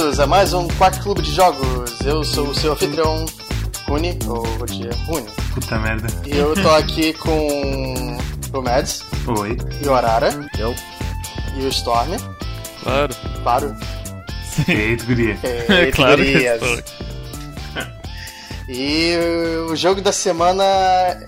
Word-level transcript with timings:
Bem-vindos 0.00 0.20
a 0.20 0.26
mais 0.26 0.54
um 0.54 0.66
Quack 0.66 1.02
Clube 1.02 1.20
de 1.20 1.30
Jogos. 1.30 2.00
Eu 2.00 2.24
sou 2.24 2.48
o 2.48 2.54
seu 2.54 2.72
anfitrião, 2.72 3.26
Rune, 3.86 4.18
ou 4.26 4.42
Rodia 4.56 4.88
Rune. 5.06 5.28
Puta 5.52 5.78
merda. 5.78 6.06
E 6.26 6.38
eu 6.38 6.54
tô 6.54 6.70
aqui 6.70 7.12
com 7.12 8.16
o 8.54 8.62
Mads. 8.62 9.04
Oi. 9.26 9.58
E 9.84 9.86
o 9.86 9.92
Arara. 9.92 10.30
Eu. 10.58 10.74
E 11.54 11.66
o 11.66 11.68
Storm. 11.68 12.16
Claro. 12.82 13.14
Claro. 13.42 13.76
Eita, 14.66 15.04
guria. 15.04 15.38
É, 15.42 15.92
claro 15.92 16.24
que 16.24 16.32
gurias. 16.32 16.60
E 18.70 19.18
o 19.68 19.76
jogo 19.76 20.00
da 20.00 20.12
semana 20.12 20.64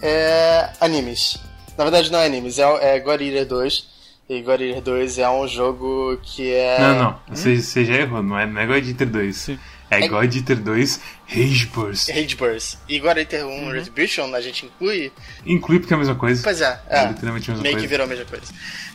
é 0.01 0.71
animes. 0.81 1.37
Na 1.77 1.85
verdade 1.85 2.11
não 2.11 2.21
é 2.21 2.25
animes, 2.25 2.59
é, 2.59 2.63
é 2.63 2.97
Eater 2.97 3.47
2. 3.47 3.92
E 4.39 4.43
God 4.43 4.61
Eater 4.61 4.83
2 4.83 5.19
é 5.19 5.29
um 5.31 5.47
jogo 5.47 6.19
que 6.23 6.53
é... 6.53 6.79
Não, 6.81 6.99
não. 6.99 7.21
Você, 7.29 7.61
você 7.61 7.85
já 7.85 7.95
errou. 7.95 8.23
Não 8.23 8.39
é, 8.39 8.47
não 8.47 8.61
é 8.61 8.67
God 8.67 8.87
Eater 8.89 9.09
2. 9.09 9.37
Sim. 9.37 9.59
É 9.91 10.05
É- 10.05 10.09
God 10.09 10.35
Eater 10.35 10.57
2 10.57 11.01
Rage 11.29 11.67
Burst. 11.67 12.09
Rage 12.09 12.35
Burst. 12.37 12.77
E 12.89 12.99
God 12.99 13.19
Eater 13.19 13.47
1 13.47 13.51
Uhum. 13.51 13.71
Retribution 13.73 14.35
a 14.35 14.41
gente 14.41 14.65
inclui... 14.65 15.13
Inclui 15.45 15.79
porque 15.81 15.93
é 15.93 15.97
a 15.97 15.99
mesma 15.99 16.15
coisa. 16.15 16.43
Pois 16.43 16.61
é, 16.63 16.81
É 16.89 16.99
é. 17.05 17.09
literalmente 17.09 17.51
a 17.51 17.53
mesma 17.55 17.63
Meio 17.63 17.75
que 17.77 17.81
coisa. 17.83 17.89
virou 17.89 18.05
a 18.07 18.09
mesma 18.09 18.25
coisa. 18.25 18.47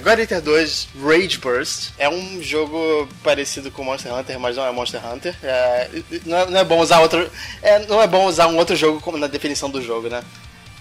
God 0.01 0.19
Eater 0.19 0.41
2 0.41 0.87
Rage 1.03 1.37
Burst 1.37 1.89
é 1.99 2.09
um 2.09 2.41
jogo 2.41 3.07
parecido 3.23 3.69
com 3.69 3.83
Monster 3.83 4.11
Hunter, 4.13 4.39
mas 4.39 4.55
não 4.57 4.65
é 4.65 4.71
Monster 4.71 5.05
Hunter. 5.05 5.35
É, 5.43 5.89
não, 6.25 6.37
é, 6.37 6.45
não 6.49 6.59
é 6.59 6.63
bom 6.65 6.79
usar 6.79 6.99
outro. 6.99 7.29
é, 7.61 7.85
não 7.85 8.01
é 8.01 8.07
bom 8.07 8.25
usar 8.25 8.47
um 8.47 8.57
outro 8.57 8.75
jogo 8.75 8.99
como 8.99 9.17
na 9.19 9.27
definição 9.27 9.69
do 9.69 9.81
jogo, 9.83 10.09
né? 10.09 10.23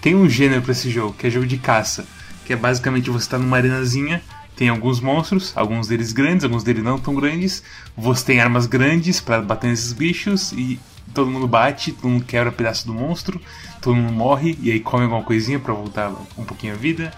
Tem 0.01 0.15
um 0.15 0.27
gênero 0.29 0.61
pra 0.63 0.71
esse 0.71 0.89
jogo, 0.89 1.13
que 1.13 1.27
é 1.27 1.29
jogo 1.29 1.45
de 1.45 1.57
caça. 1.57 2.07
Que 2.45 2.53
é 2.53 2.55
basicamente 2.55 3.09
você 3.09 3.29
tá 3.29 3.37
numa 3.37 3.57
arenazinha, 3.57 4.21
tem 4.57 4.69
alguns 4.69 4.99
monstros, 4.99 5.53
alguns 5.55 5.87
deles 5.87 6.11
grandes, 6.11 6.43
alguns 6.43 6.63
deles 6.63 6.83
não 6.83 6.97
tão 6.97 7.13
grandes. 7.13 7.63
Você 7.95 8.25
tem 8.25 8.41
armas 8.41 8.65
grandes 8.65 9.21
pra 9.21 9.39
bater 9.39 9.67
nesses 9.69 9.93
bichos 9.93 10.51
e 10.51 10.79
todo 11.13 11.29
mundo 11.29 11.47
bate, 11.47 11.91
todo 11.91 12.09
mundo 12.09 12.25
quebra 12.25 12.51
pedaço 12.51 12.87
do 12.87 12.93
monstro, 12.93 13.39
todo 13.81 13.95
mundo 13.95 14.11
morre 14.11 14.57
e 14.59 14.71
aí 14.71 14.79
come 14.79 15.03
alguma 15.03 15.21
coisinha 15.21 15.59
pra 15.59 15.75
voltar 15.75 16.11
um 16.35 16.43
pouquinho 16.43 16.73
a 16.73 16.75
vida. 16.75 17.13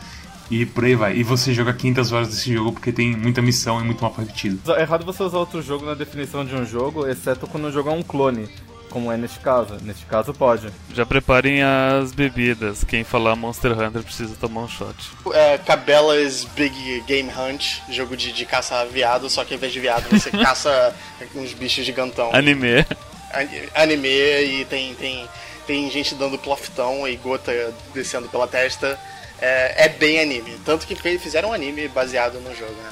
E 0.51 0.65
por 0.65 0.83
aí 0.83 0.95
vai. 0.95 1.15
E 1.15 1.23
você 1.23 1.53
joga 1.53 1.71
500 1.71 2.11
horas 2.11 2.27
desse 2.27 2.53
jogo 2.53 2.73
porque 2.73 2.91
tem 2.91 3.15
muita 3.15 3.41
missão 3.41 3.79
e 3.79 3.83
muito 3.85 4.03
mapa 4.03 4.21
repetido. 4.21 4.59
É 4.73 4.81
errado 4.81 5.05
você 5.05 5.23
usar 5.23 5.37
outro 5.37 5.61
jogo 5.61 5.85
na 5.85 5.93
definição 5.93 6.43
de 6.43 6.53
um 6.55 6.65
jogo, 6.65 7.07
exceto 7.07 7.47
quando 7.47 7.65
o 7.65 7.71
jogo 7.71 7.89
é 7.89 7.93
um 7.93 8.01
clone, 8.01 8.49
como 8.89 9.11
é 9.11 9.17
neste 9.17 9.39
caso. 9.39 9.77
Neste 9.81 10.05
caso 10.05 10.33
pode. 10.33 10.69
Já 10.93 11.05
preparem 11.05 11.61
as 11.63 12.11
bebidas. 12.11 12.83
Quem 12.83 13.03
falar 13.03 13.35
Monster 13.35 13.71
Hunter 13.79 14.03
precisa 14.03 14.35
tomar 14.39 14.61
um 14.61 14.67
shot. 14.67 14.95
É, 15.33 15.57
Cabela's 15.59 16.43
Big 16.43 17.01
Game 17.07 17.29
Hunt, 17.31 17.79
jogo 17.89 18.17
de, 18.17 18.31
de 18.33 18.45
caça 18.45 18.75
a 18.79 18.85
viado, 18.85 19.29
só 19.29 19.43
que 19.45 19.53
ao 19.53 19.57
invés 19.57 19.71
de 19.71 19.79
viado 19.79 20.09
você 20.09 20.29
caça 20.35 20.95
uns 21.35 21.53
bichos 21.53 21.85
gigantão. 21.85 22.29
Anime. 22.33 22.85
Ani- 23.31 23.69
Anime 23.75 24.07
e 24.07 24.65
tem, 24.65 24.93
tem, 24.95 25.29
tem 25.67 25.89
gente 25.91 26.15
dando 26.15 26.37
ploftão 26.37 27.07
e 27.07 27.15
gota 27.15 27.51
descendo 27.93 28.27
pela 28.27 28.47
testa. 28.47 28.99
É, 29.41 29.85
é 29.85 29.89
bem 29.89 30.19
anime. 30.19 30.59
Tanto 30.65 30.85
que 30.85 30.95
fizeram 31.17 31.49
um 31.49 31.53
anime 31.53 31.87
baseado 31.87 32.39
no 32.41 32.53
jogo, 32.55 32.73
né? 32.73 32.91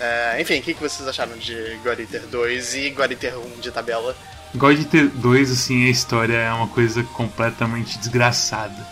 É, 0.00 0.40
enfim, 0.40 0.58
o 0.58 0.62
que, 0.62 0.74
que 0.74 0.80
vocês 0.80 1.06
acharam 1.06 1.36
de 1.36 1.54
God 1.84 2.00
Eater 2.00 2.22
2 2.26 2.74
e 2.76 2.90
God 2.90 3.10
Eater 3.12 3.38
1 3.38 3.60
de 3.60 3.70
tabela? 3.70 4.16
God 4.54 4.78
Eater 4.78 5.08
2, 5.08 5.50
assim, 5.50 5.86
a 5.86 5.90
história 5.90 6.34
é 6.34 6.52
uma 6.52 6.68
coisa 6.68 7.02
completamente 7.02 7.98
desgraçada. 7.98 8.86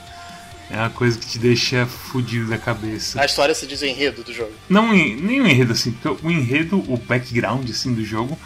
É 0.71 0.77
uma 0.79 0.91
coisa 0.91 1.19
que 1.19 1.27
te 1.27 1.39
deixa 1.39 1.85
fudido 1.85 2.47
da 2.49 2.57
cabeça. 2.57 3.21
A 3.21 3.25
história 3.27 3.55
se 3.55 3.67
diz 3.67 3.81
o 3.83 3.87
enredo 3.87 4.23
do 4.23 4.33
jogo. 4.33 4.53
Não 4.69 4.95
em- 4.95 5.17
nem 5.17 5.41
o 5.41 5.47
enredo, 5.47 5.73
assim, 5.73 5.91
porque 5.91 6.27
o 6.27 6.31
enredo, 6.31 6.79
o 6.89 6.97
background, 6.97 7.69
assim, 7.69 7.93
do 7.93 8.05
jogo 8.05 8.39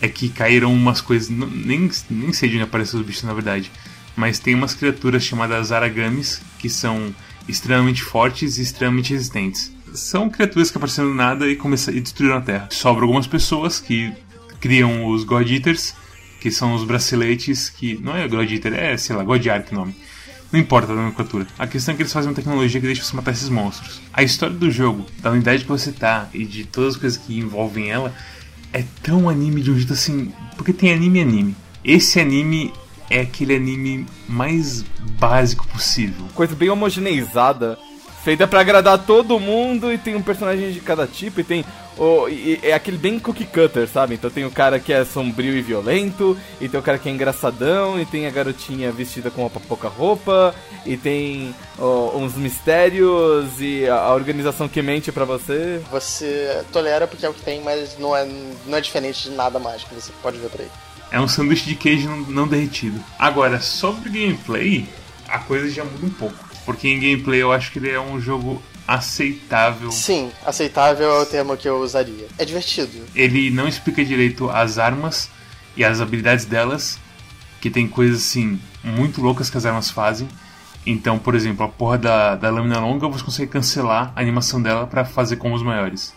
é 0.00 0.08
que 0.08 0.28
caíram 0.28 0.72
umas 0.72 1.00
coisas. 1.00 1.28
Nem, 1.28 1.90
nem 2.08 2.32
sei 2.32 2.48
de 2.48 2.54
onde 2.54 2.64
apareceu 2.64 3.00
os 3.00 3.06
bichos, 3.06 3.24
na 3.24 3.34
verdade. 3.34 3.70
Mas 4.14 4.38
tem 4.38 4.54
umas 4.54 4.74
criaturas 4.74 5.24
chamadas 5.24 5.72
Aragamis 5.72 6.40
que 6.58 6.68
são 6.68 7.12
extremamente 7.48 8.02
fortes 8.02 8.58
e 8.58 8.62
extremamente 8.62 9.12
resistentes. 9.12 9.72
São 9.92 10.30
criaturas 10.30 10.70
que 10.70 10.76
apareceram 10.78 11.08
do 11.08 11.14
nada 11.14 11.48
e, 11.48 11.56
começaram, 11.56 11.98
e 11.98 12.00
destruíram 12.00 12.36
a 12.36 12.40
Terra. 12.40 12.68
Sobram 12.70 13.02
algumas 13.04 13.26
pessoas 13.26 13.80
que 13.80 14.12
criam 14.60 15.06
os 15.06 15.24
God 15.24 15.50
Eaters, 15.50 15.94
que 16.42 16.50
são 16.50 16.74
os 16.74 16.82
braceletes 16.82 17.70
que. 17.70 17.96
Não 18.02 18.16
é 18.16 18.26
God 18.26 18.50
Eater, 18.50 18.74
é, 18.74 18.96
sei 18.96 19.14
lá, 19.14 19.22
Ark 19.22 19.72
o 19.72 19.74
nome. 19.74 19.94
Não 20.50 20.58
importa 20.58 20.92
a 20.92 20.96
nomenclatura. 20.96 21.46
A 21.56 21.68
questão 21.68 21.94
é 21.94 21.96
que 21.96 22.02
eles 22.02 22.12
fazem 22.12 22.28
uma 22.28 22.34
tecnologia 22.34 22.80
que 22.80 22.86
deixa 22.86 23.04
você 23.04 23.14
matar 23.14 23.30
esses 23.30 23.48
monstros. 23.48 24.02
A 24.12 24.24
história 24.24 24.54
do 24.54 24.70
jogo, 24.70 25.06
da 25.20 25.30
unidade 25.30 25.62
que 25.62 25.70
você 25.70 25.92
tá 25.92 26.28
e 26.34 26.44
de 26.44 26.64
todas 26.64 26.94
as 26.94 27.00
coisas 27.00 27.18
que 27.18 27.38
envolvem 27.38 27.90
ela, 27.90 28.12
é 28.72 28.84
tão 29.02 29.28
anime 29.28 29.62
de 29.62 29.70
um 29.70 29.76
jeito 29.76 29.92
assim. 29.92 30.32
Porque 30.56 30.72
tem 30.72 30.92
anime 30.92 31.20
e 31.20 31.22
anime. 31.22 31.56
Esse 31.84 32.20
anime 32.20 32.72
é 33.08 33.20
aquele 33.20 33.54
anime 33.54 34.04
mais 34.28 34.84
básico 35.18 35.66
possível. 35.68 36.26
Coisa 36.34 36.56
bem 36.56 36.68
homogeneizada, 36.68 37.78
feita 38.24 38.48
pra 38.48 38.60
agradar 38.60 38.98
todo 38.98 39.38
mundo 39.38 39.92
e 39.92 39.96
tem 39.96 40.16
um 40.16 40.22
personagem 40.22 40.72
de 40.72 40.80
cada 40.80 41.06
tipo 41.06 41.40
e 41.40 41.44
tem. 41.44 41.64
O, 41.98 42.26
e- 42.28 42.58
é 42.62 42.72
aquele 42.72 42.96
bem 42.96 43.18
cookie 43.18 43.44
cutter, 43.44 43.86
sabe? 43.86 44.14
Então 44.14 44.30
tem 44.30 44.44
o 44.44 44.50
cara 44.50 44.78
que 44.80 44.92
é 44.92 45.04
sombrio 45.04 45.54
e 45.56 45.60
violento, 45.62 46.36
e 46.60 46.68
tem 46.68 46.80
o 46.80 46.82
cara 46.82 46.98
que 46.98 47.08
é 47.08 47.12
engraçadão, 47.12 48.00
e 48.00 48.06
tem 48.06 48.26
a 48.26 48.30
garotinha 48.30 48.90
vestida 48.90 49.30
com 49.30 49.42
roupa, 49.42 49.60
pouca 49.60 49.88
roupa, 49.88 50.54
e 50.86 50.96
tem 50.96 51.54
ó, 51.78 52.16
uns 52.16 52.34
mistérios 52.34 53.60
e 53.60 53.86
a, 53.88 53.94
a 53.96 54.14
organização 54.14 54.68
que 54.68 54.80
mente 54.82 55.12
pra 55.12 55.24
você. 55.24 55.82
Você 55.90 56.62
tolera 56.72 57.06
porque 57.06 57.26
é 57.26 57.28
o 57.28 57.34
que 57.34 57.42
tem, 57.42 57.60
mas 57.62 57.96
não 57.98 58.16
é, 58.16 58.26
não 58.66 58.78
é 58.78 58.80
diferente 58.80 59.24
de 59.24 59.30
nada 59.36 59.58
mais 59.58 59.84
que 59.84 59.94
você 59.94 60.10
pode 60.22 60.38
ver 60.38 60.48
por 60.48 60.60
aí. 60.60 60.68
É 61.10 61.20
um 61.20 61.28
sanduíche 61.28 61.66
de 61.66 61.74
queijo 61.74 62.08
não, 62.08 62.16
não 62.22 62.48
derretido. 62.48 62.98
Agora, 63.18 63.60
sobre 63.60 64.08
gameplay, 64.08 64.88
a 65.28 65.38
coisa 65.40 65.68
já 65.68 65.84
muda 65.84 66.06
um 66.06 66.10
pouco. 66.10 66.51
Porque 66.64 66.88
em 66.88 67.00
gameplay 67.00 67.42
eu 67.42 67.52
acho 67.52 67.72
que 67.72 67.78
ele 67.78 67.90
é 67.90 68.00
um 68.00 68.20
jogo 68.20 68.62
aceitável. 68.86 69.90
Sim, 69.90 70.30
aceitável 70.44 71.10
é 71.10 71.22
o 71.22 71.26
termo 71.26 71.56
que 71.56 71.68
eu 71.68 71.80
usaria. 71.80 72.26
É 72.38 72.44
divertido. 72.44 73.04
Ele 73.14 73.50
não 73.50 73.68
explica 73.68 74.04
direito 74.04 74.50
as 74.50 74.78
armas 74.78 75.28
e 75.76 75.84
as 75.84 76.00
habilidades 76.00 76.44
delas, 76.44 76.98
que 77.60 77.70
tem 77.70 77.88
coisas 77.88 78.18
assim 78.18 78.60
muito 78.82 79.20
loucas 79.20 79.48
que 79.48 79.56
as 79.56 79.64
armas 79.64 79.90
fazem. 79.90 80.28
Então, 80.84 81.18
por 81.18 81.34
exemplo, 81.34 81.64
a 81.64 81.68
porra 81.68 81.96
da, 81.96 82.34
da 82.34 82.50
lâmina 82.50 82.80
longa 82.80 83.08
você 83.08 83.24
consegue 83.24 83.50
cancelar 83.50 84.12
a 84.16 84.20
animação 84.20 84.60
dela 84.60 84.86
pra 84.86 85.04
fazer 85.04 85.36
combos 85.36 85.62
maiores. 85.62 86.12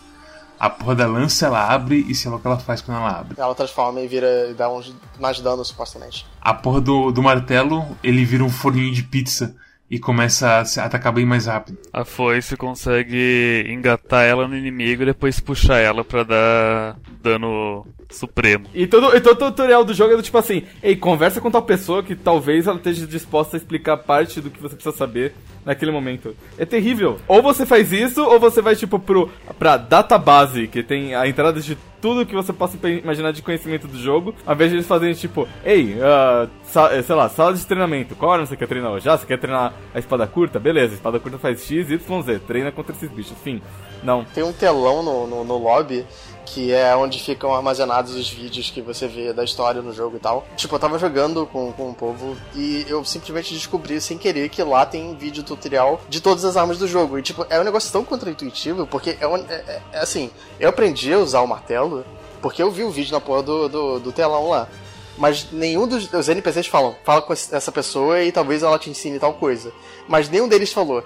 A 0.58 0.70
porra 0.70 0.94
da 0.94 1.06
lança 1.06 1.46
ela 1.46 1.70
abre 1.70 2.04
e 2.08 2.14
sei 2.14 2.30
lá 2.30 2.38
o 2.38 2.40
que 2.40 2.46
ela 2.46 2.58
faz 2.58 2.80
quando 2.80 2.96
ela 2.96 3.10
abre. 3.10 3.34
Ela 3.38 3.54
transforma 3.54 4.00
e 4.00 4.08
vira 4.08 4.48
e 4.50 4.54
dá 4.54 4.68
uns 4.70 4.92
mais 5.20 5.38
dano, 5.38 5.64
supostamente. 5.64 6.26
A 6.40 6.54
porra 6.54 6.80
do, 6.80 7.12
do 7.12 7.22
martelo 7.22 7.86
ele 8.02 8.24
vira 8.24 8.42
um 8.42 8.48
forninho 8.48 8.92
de 8.92 9.02
pizza 9.02 9.54
e 9.90 9.98
começa 9.98 10.58
a 10.58 10.64
se 10.64 10.80
atacar 10.80 11.12
bem 11.12 11.24
mais 11.24 11.46
rápido. 11.46 11.78
A 11.92 12.04
foice 12.04 12.56
consegue 12.56 13.64
engatar 13.68 14.24
ela 14.24 14.48
no 14.48 14.56
inimigo 14.56 15.02
e 15.02 15.06
depois 15.06 15.40
puxar 15.40 15.78
ela 15.78 16.04
pra 16.04 16.24
dar 16.24 16.96
dano 17.22 17.86
supremo. 18.10 18.66
E 18.74 18.86
todo, 18.86 19.16
e 19.16 19.20
todo 19.20 19.38
tutorial 19.38 19.84
do 19.84 19.94
jogo 19.94 20.14
é 20.14 20.16
do 20.16 20.22
tipo 20.22 20.38
assim: 20.38 20.64
ei, 20.82 20.96
conversa 20.96 21.40
com 21.40 21.50
tal 21.50 21.62
pessoa 21.62 22.02
que 22.02 22.14
talvez 22.14 22.66
ela 22.66 22.76
esteja 22.76 23.06
disposta 23.06 23.56
a 23.56 23.58
explicar 23.58 23.96
parte 23.98 24.40
do 24.40 24.50
que 24.50 24.60
você 24.60 24.74
precisa 24.74 24.96
saber 24.96 25.34
naquele 25.64 25.90
momento. 25.90 26.36
É 26.56 26.64
terrível. 26.64 27.18
Ou 27.26 27.42
você 27.42 27.66
faz 27.66 27.92
isso, 27.92 28.22
ou 28.22 28.38
você 28.38 28.62
vai, 28.62 28.76
tipo, 28.76 28.98
pro, 28.98 29.28
pra 29.58 29.76
database, 29.76 30.68
que 30.68 30.82
tem 30.82 31.14
a 31.14 31.26
entrada 31.26 31.60
de 31.60 31.76
tudo 32.06 32.24
que 32.24 32.36
você 32.36 32.52
possa 32.52 32.78
imaginar 32.88 33.32
de 33.32 33.42
conhecimento 33.42 33.88
do 33.88 33.98
jogo, 33.98 34.32
ao 34.46 34.54
invés 34.54 34.70
de 34.70 34.76
eles 34.76 34.86
fazerem, 34.86 35.12
tipo, 35.12 35.48
ei, 35.64 35.96
eh, 36.00 37.02
sei 37.02 37.16
lá, 37.16 37.28
sala 37.28 37.52
de 37.52 37.66
treinamento, 37.66 38.14
qual 38.14 38.30
arma 38.30 38.46
você 38.46 38.56
quer 38.56 38.68
treinar 38.68 38.92
hoje? 38.92 39.08
Ah, 39.08 39.18
você 39.18 39.26
quer 39.26 39.38
treinar 39.38 39.74
a 39.92 39.98
espada 39.98 40.24
curta? 40.24 40.60
Beleza, 40.60 40.92
a 40.92 40.94
espada 40.94 41.18
curta 41.18 41.36
faz 41.36 41.64
X, 41.64 41.90
Y, 41.90 42.22
Z, 42.22 42.38
treina 42.46 42.70
contra 42.70 42.94
esses 42.94 43.10
bichos, 43.10 43.36
fim. 43.42 43.60
Não. 44.04 44.24
Tem 44.24 44.44
um 44.44 44.52
telão 44.52 45.02
no, 45.02 45.26
no, 45.26 45.42
no 45.42 45.58
lobby 45.58 46.06
que 46.46 46.72
é 46.72 46.94
onde 46.96 47.18
ficam 47.22 47.52
armazenados 47.54 48.14
os 48.14 48.30
vídeos 48.30 48.70
que 48.70 48.80
você 48.80 49.06
vê 49.06 49.32
da 49.32 49.44
história 49.44 49.82
no 49.82 49.92
jogo 49.92 50.16
e 50.16 50.20
tal. 50.20 50.46
Tipo, 50.56 50.76
eu 50.76 50.78
tava 50.78 50.98
jogando 50.98 51.44
com, 51.46 51.72
com 51.72 51.90
o 51.90 51.94
povo 51.94 52.36
e 52.54 52.86
eu 52.88 53.04
simplesmente 53.04 53.52
descobri 53.52 54.00
sem 54.00 54.16
querer 54.16 54.48
que 54.48 54.62
lá 54.62 54.86
tem 54.86 55.14
vídeo 55.16 55.42
tutorial 55.42 56.00
de 56.08 56.20
todas 56.20 56.44
as 56.44 56.56
armas 56.56 56.78
do 56.78 56.86
jogo. 56.88 57.18
E 57.18 57.22
tipo, 57.22 57.44
é 57.50 57.60
um 57.60 57.64
negócio 57.64 57.92
tão 57.92 58.04
contraintuitivo, 58.04 58.86
porque 58.86 59.18
é, 59.20 59.26
um- 59.26 59.36
é- 59.36 59.64
é- 59.66 59.82
é 59.92 59.98
assim, 59.98 60.30
eu 60.58 60.68
aprendi 60.70 61.12
a 61.12 61.18
usar 61.18 61.40
o 61.40 61.46
martelo 61.46 62.04
porque 62.40 62.62
eu 62.62 62.70
vi 62.70 62.84
o 62.84 62.90
vídeo 62.90 63.12
na 63.12 63.20
porra 63.20 63.42
do, 63.42 63.68
do, 63.68 63.98
do 63.98 64.12
telão 64.12 64.48
lá. 64.48 64.68
Mas 65.18 65.46
nenhum 65.50 65.86
dos 65.88 66.12
os 66.12 66.28
NPCs 66.28 66.66
falam, 66.66 66.94
fala 67.02 67.22
com 67.22 67.32
essa 67.32 67.72
pessoa 67.72 68.22
e 68.22 68.30
talvez 68.30 68.62
ela 68.62 68.78
te 68.78 68.90
ensine 68.90 69.18
tal 69.18 69.32
coisa. 69.34 69.72
Mas 70.06 70.28
nenhum 70.28 70.46
deles 70.46 70.72
falou. 70.72 71.02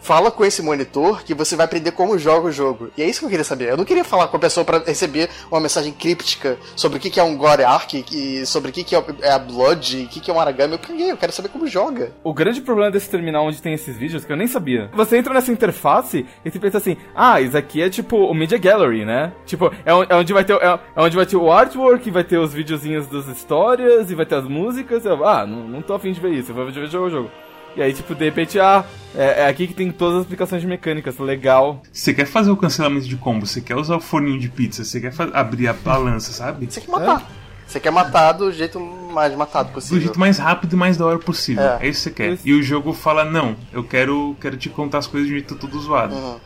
Fala 0.00 0.30
com 0.30 0.44
esse 0.44 0.62
monitor 0.62 1.22
que 1.22 1.34
você 1.34 1.56
vai 1.56 1.66
aprender 1.66 1.92
como 1.92 2.18
joga 2.18 2.48
o 2.48 2.52
jogo. 2.52 2.90
E 2.96 3.02
é 3.02 3.08
isso 3.08 3.20
que 3.20 3.26
eu 3.26 3.30
queria 3.30 3.44
saber. 3.44 3.70
Eu 3.70 3.76
não 3.76 3.84
queria 3.84 4.04
falar 4.04 4.28
com 4.28 4.36
a 4.36 4.40
pessoa 4.40 4.64
para 4.64 4.78
receber 4.78 5.28
uma 5.50 5.60
mensagem 5.60 5.92
críptica 5.92 6.56
sobre 6.76 6.98
o 6.98 7.00
que 7.00 7.18
é 7.18 7.22
um 7.22 7.36
Gore 7.36 7.64
Arc 7.64 7.94
e 7.94 8.46
sobre 8.46 8.70
o 8.70 8.72
que 8.72 8.94
é 8.94 9.30
a 9.30 9.38
Blood, 9.38 10.04
o 10.04 10.08
que 10.08 10.30
é 10.30 10.34
um 10.34 10.40
Aragami. 10.40 10.74
Eu 10.74 10.78
caguei, 10.78 11.10
eu 11.10 11.16
quero 11.16 11.32
saber 11.32 11.48
como 11.48 11.66
joga. 11.66 12.12
O 12.22 12.32
grande 12.32 12.60
problema 12.60 12.90
desse 12.90 13.08
terminal 13.08 13.46
onde 13.46 13.60
tem 13.60 13.74
esses 13.74 13.96
vídeos, 13.96 14.24
que 14.24 14.32
eu 14.32 14.36
nem 14.36 14.46
sabia. 14.46 14.90
Você 14.94 15.16
entra 15.16 15.34
nessa 15.34 15.52
interface 15.52 16.26
e 16.44 16.50
você 16.50 16.58
pensa 16.58 16.78
assim, 16.78 16.96
ah, 17.14 17.40
isso 17.40 17.56
aqui 17.56 17.82
é 17.82 17.90
tipo 17.90 18.16
o 18.16 18.34
Media 18.34 18.58
Gallery, 18.58 19.04
né? 19.04 19.32
Tipo, 19.46 19.72
é 19.84 19.94
onde 20.14 20.32
vai 20.32 20.44
ter, 20.44 20.54
é 20.54 20.78
onde 20.96 21.16
vai 21.16 21.26
ter 21.26 21.36
o 21.36 21.50
artwork, 21.50 22.10
vai 22.10 22.24
ter 22.24 22.38
os 22.38 22.52
videozinhos 22.52 23.06
das 23.06 23.26
histórias 23.26 24.10
e 24.10 24.14
vai 24.14 24.26
ter 24.26 24.36
as 24.36 24.44
músicas. 24.44 25.04
Eu, 25.04 25.26
ah, 25.26 25.46
não, 25.46 25.64
não 25.64 25.82
tô 25.82 25.94
afim 25.94 26.12
de 26.12 26.20
ver 26.20 26.32
isso, 26.32 26.50
eu 26.50 26.54
vou 26.54 26.70
ver 26.70 26.84
o 26.84 27.10
jogo. 27.10 27.30
E 27.76 27.82
aí, 27.82 27.92
tipo, 27.92 28.14
de 28.14 28.24
repente, 28.24 28.58
ah, 28.58 28.84
é, 29.14 29.42
é, 29.42 29.46
aqui 29.48 29.66
que 29.66 29.74
tem 29.74 29.90
todas 29.90 30.20
as 30.20 30.24
aplicações 30.24 30.60
de 30.60 30.68
mecânicas, 30.68 31.18
legal. 31.18 31.82
Você 31.92 32.12
quer 32.12 32.26
fazer 32.26 32.50
o 32.50 32.56
cancelamento 32.56 33.06
de 33.06 33.16
combo, 33.16 33.46
você 33.46 33.60
quer 33.60 33.76
usar 33.76 33.96
o 33.96 34.00
forninho 34.00 34.38
de 34.38 34.48
pizza, 34.48 34.84
você 34.84 35.00
quer 35.00 35.12
abrir 35.32 35.68
a 35.68 35.72
balança, 35.72 36.32
sabe? 36.32 36.66
Você 36.66 36.80
quer 36.80 36.90
matar. 36.90 37.20
É. 37.20 37.38
Você 37.68 37.78
quer 37.80 37.90
matar 37.90 38.32
do 38.32 38.50
jeito 38.50 38.80
mais 38.80 39.34
matado 39.36 39.70
possível. 39.72 39.98
Do 39.98 40.02
jeito 40.02 40.18
mais 40.18 40.38
rápido 40.38 40.72
e 40.72 40.76
mais 40.76 40.96
da 40.96 41.04
hora 41.04 41.18
possível. 41.18 41.62
É, 41.62 41.86
é 41.86 41.88
isso 41.88 41.98
que 41.98 42.04
você 42.04 42.10
quer. 42.10 42.32
Isso. 42.32 42.48
E 42.48 42.54
o 42.54 42.62
jogo 42.62 42.94
fala, 42.94 43.24
não, 43.24 43.56
eu 43.72 43.84
quero, 43.84 44.34
quero 44.40 44.56
te 44.56 44.70
contar 44.70 44.98
as 44.98 45.06
coisas 45.06 45.28
de 45.28 45.34
um 45.34 45.38
jeito 45.38 45.54
todo 45.54 45.78
zoado. 45.78 46.14
Uhum. 46.14 46.36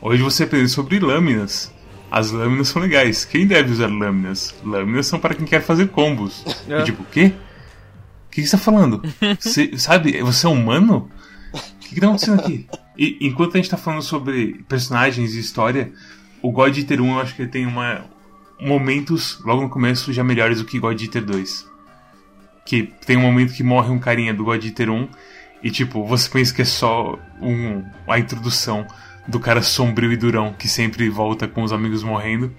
Hoje 0.00 0.22
você 0.22 0.44
aprende 0.44 0.68
sobre 0.68 0.98
lâminas. 0.98 1.70
As 2.10 2.30
lâminas 2.30 2.68
são 2.68 2.80
legais. 2.80 3.24
Quem 3.24 3.46
deve 3.46 3.70
usar 3.70 3.86
lâminas? 3.86 4.54
Lâminas 4.64 5.06
são 5.06 5.18
para 5.18 5.34
quem 5.34 5.46
quer 5.46 5.60
fazer 5.60 5.88
combos. 5.88 6.44
É. 6.68 6.80
E 6.80 6.84
tipo, 6.84 7.02
o 7.02 7.06
quê? 7.06 7.32
O 8.32 8.34
que 8.34 8.46
você 8.46 8.56
tá 8.56 8.62
falando? 8.62 9.02
Você, 9.38 9.76
sabe, 9.76 10.22
você 10.22 10.46
é 10.46 10.48
humano? 10.48 11.10
O 11.52 11.58
que, 11.80 11.94
que 11.94 12.00
tá 12.00 12.06
acontecendo 12.06 12.40
aqui? 12.40 12.66
E 12.96 13.18
enquanto 13.20 13.54
a 13.54 13.56
gente 13.58 13.68
tá 13.68 13.76
falando 13.76 14.00
sobre 14.00 14.64
personagens 14.66 15.34
e 15.34 15.38
história, 15.38 15.92
o 16.40 16.50
God 16.50 16.74
Eater 16.78 17.02
1 17.02 17.12
eu 17.12 17.20
acho 17.20 17.36
que 17.36 17.42
ele 17.42 17.50
tem 17.50 17.66
uma, 17.66 18.06
momentos 18.58 19.38
logo 19.44 19.60
no 19.60 19.68
começo 19.68 20.14
já 20.14 20.24
melhores 20.24 20.60
do 20.60 20.64
que 20.64 20.80
God 20.80 20.98
Eater 20.98 21.22
2. 21.22 21.68
Que 22.64 22.84
tem 23.04 23.18
um 23.18 23.20
momento 23.20 23.52
que 23.52 23.62
morre 23.62 23.90
um 23.90 23.98
carinha 23.98 24.32
do 24.32 24.44
God 24.44 24.64
Eater 24.64 24.88
1 24.88 25.08
e 25.62 25.70
tipo, 25.70 26.02
você 26.06 26.26
pensa 26.30 26.54
que 26.54 26.62
é 26.62 26.64
só 26.64 27.18
um, 27.38 27.84
a 28.08 28.18
introdução 28.18 28.86
do 29.28 29.38
cara 29.38 29.60
sombrio 29.60 30.10
e 30.10 30.16
durão 30.16 30.54
que 30.54 30.68
sempre 30.68 31.06
volta 31.10 31.46
com 31.46 31.62
os 31.62 31.72
amigos 31.72 32.02
morrendo. 32.02 32.50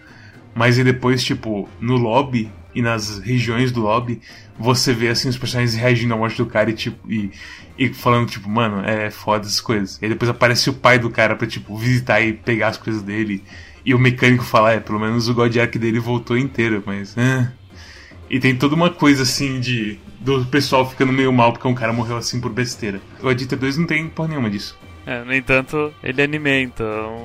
Mas 0.54 0.78
e 0.78 0.84
depois, 0.84 1.24
tipo, 1.24 1.68
no 1.82 1.96
lobby 1.96 2.52
e 2.76 2.82
nas 2.82 3.20
regiões 3.20 3.72
do 3.72 3.82
lobby, 3.82 4.22
você 4.58 4.94
vê 4.94 5.10
assim 5.10 5.30
os 5.30 5.38
personagens 5.38 5.76
reagindo 5.76 6.14
à 6.14 6.18
morte 6.18 6.38
do 6.38 6.46
cara 6.46 6.70
e 6.70 6.74
tipo 6.74 7.12
e, 7.12 7.32
e 7.78 7.94
falando 7.94 8.30
tipo, 8.30 8.50
mano, 8.50 8.84
é 8.86 9.10
foda 9.10 9.46
essas 9.46 9.62
coisas. 9.62 10.00
E 10.02 10.08
depois 10.08 10.30
aparece 10.30 10.70
o 10.70 10.74
pai 10.74 11.00
do 11.00 11.10
cara 11.10 11.36
pra 11.36 11.48
tipo 11.48 11.76
visitar 11.78 12.22
e 12.22 12.34
pegar 12.34 12.70
as 12.70 12.78
coisas 12.78 13.02
dele. 13.02 13.44
E 13.86 13.94
o 13.94 14.00
mecânico 14.00 14.44
fala, 14.44 14.74
é, 14.74 14.80
pelo 14.80 15.00
menos 15.00 15.28
o 15.28 15.34
God 15.34 15.56
Arc 15.58 15.76
dele 15.78 16.00
voltou 16.00 16.38
inteiro, 16.38 16.82
mas. 16.86 17.18
É. 17.18 17.52
E 18.30 18.40
tem 18.40 18.56
toda 18.56 18.76
uma 18.76 18.90
coisa 18.90 19.24
assim 19.24 19.60
de. 19.60 20.00
Do 20.20 20.46
pessoal 20.46 20.90
ficando 20.90 21.12
meio 21.12 21.34
mal 21.34 21.52
porque 21.52 21.68
um 21.68 21.76
cara 21.76 21.92
morreu 21.92 22.16
assim 22.16 22.40
por 22.40 22.50
besteira. 22.50 23.02
O 23.22 23.28
Adita 23.28 23.58
2 23.58 23.78
não 23.78 23.86
tem 23.86 24.08
porra 24.08 24.30
nenhuma 24.30 24.50
disso. 24.50 24.78
É, 25.06 25.24
no 25.24 25.34
entanto, 25.34 25.94
ele 26.04 26.22
é 26.22 26.24
anime, 26.24 26.64
então. 26.64 27.18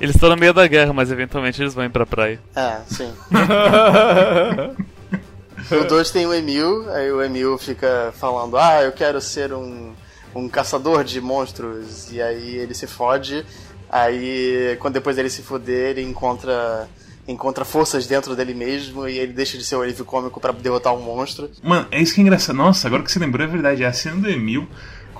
Eles 0.00 0.14
estão 0.14 0.30
no 0.30 0.36
meio 0.36 0.54
da 0.54 0.66
guerra, 0.66 0.92
mas 0.92 1.10
eventualmente 1.10 1.62
eles 1.62 1.74
vão 1.74 1.84
ir 1.84 1.90
pra 1.90 2.06
praia. 2.06 2.40
É, 2.56 2.78
sim. 2.86 3.12
o 5.70 5.84
2 5.84 6.10
tem 6.10 6.26
o 6.26 6.34
Emil, 6.34 6.90
aí 6.90 7.12
o 7.12 7.22
Emil 7.22 7.56
fica 7.58 8.12
falando: 8.18 8.56
Ah, 8.56 8.82
eu 8.82 8.92
quero 8.92 9.20
ser 9.20 9.52
um, 9.52 9.92
um 10.34 10.48
caçador 10.48 11.04
de 11.04 11.20
monstros. 11.20 12.10
E 12.10 12.20
aí 12.20 12.56
ele 12.56 12.74
se 12.74 12.86
fode. 12.86 13.44
Aí, 13.88 14.76
quando 14.80 14.94
depois 14.94 15.18
ele 15.18 15.28
se 15.28 15.42
fuder, 15.42 15.90
ele 15.90 16.02
encontra 16.02 16.88
encontra 17.28 17.64
forças 17.64 18.06
dentro 18.06 18.34
dele 18.34 18.54
mesmo 18.54 19.06
e 19.06 19.18
ele 19.18 19.32
deixa 19.32 19.56
de 19.56 19.64
ser 19.64 19.76
o 19.76 19.82
alívio 19.82 20.04
cômico 20.04 20.40
para 20.40 20.52
derrotar 20.52 20.94
um 20.94 21.00
monstro. 21.00 21.50
Mano, 21.62 21.86
é 21.90 22.00
isso 22.00 22.14
que 22.14 22.20
é 22.20 22.22
engraçado. 22.22 22.56
Nossa, 22.56 22.88
agora 22.88 23.02
que 23.02 23.12
você 23.12 23.18
lembrou, 23.18 23.46
é 23.46 23.50
verdade. 23.50 23.84
É 23.84 23.86
a 23.86 23.92
cena 23.92 24.16
do 24.16 24.28
Emil 24.28 24.66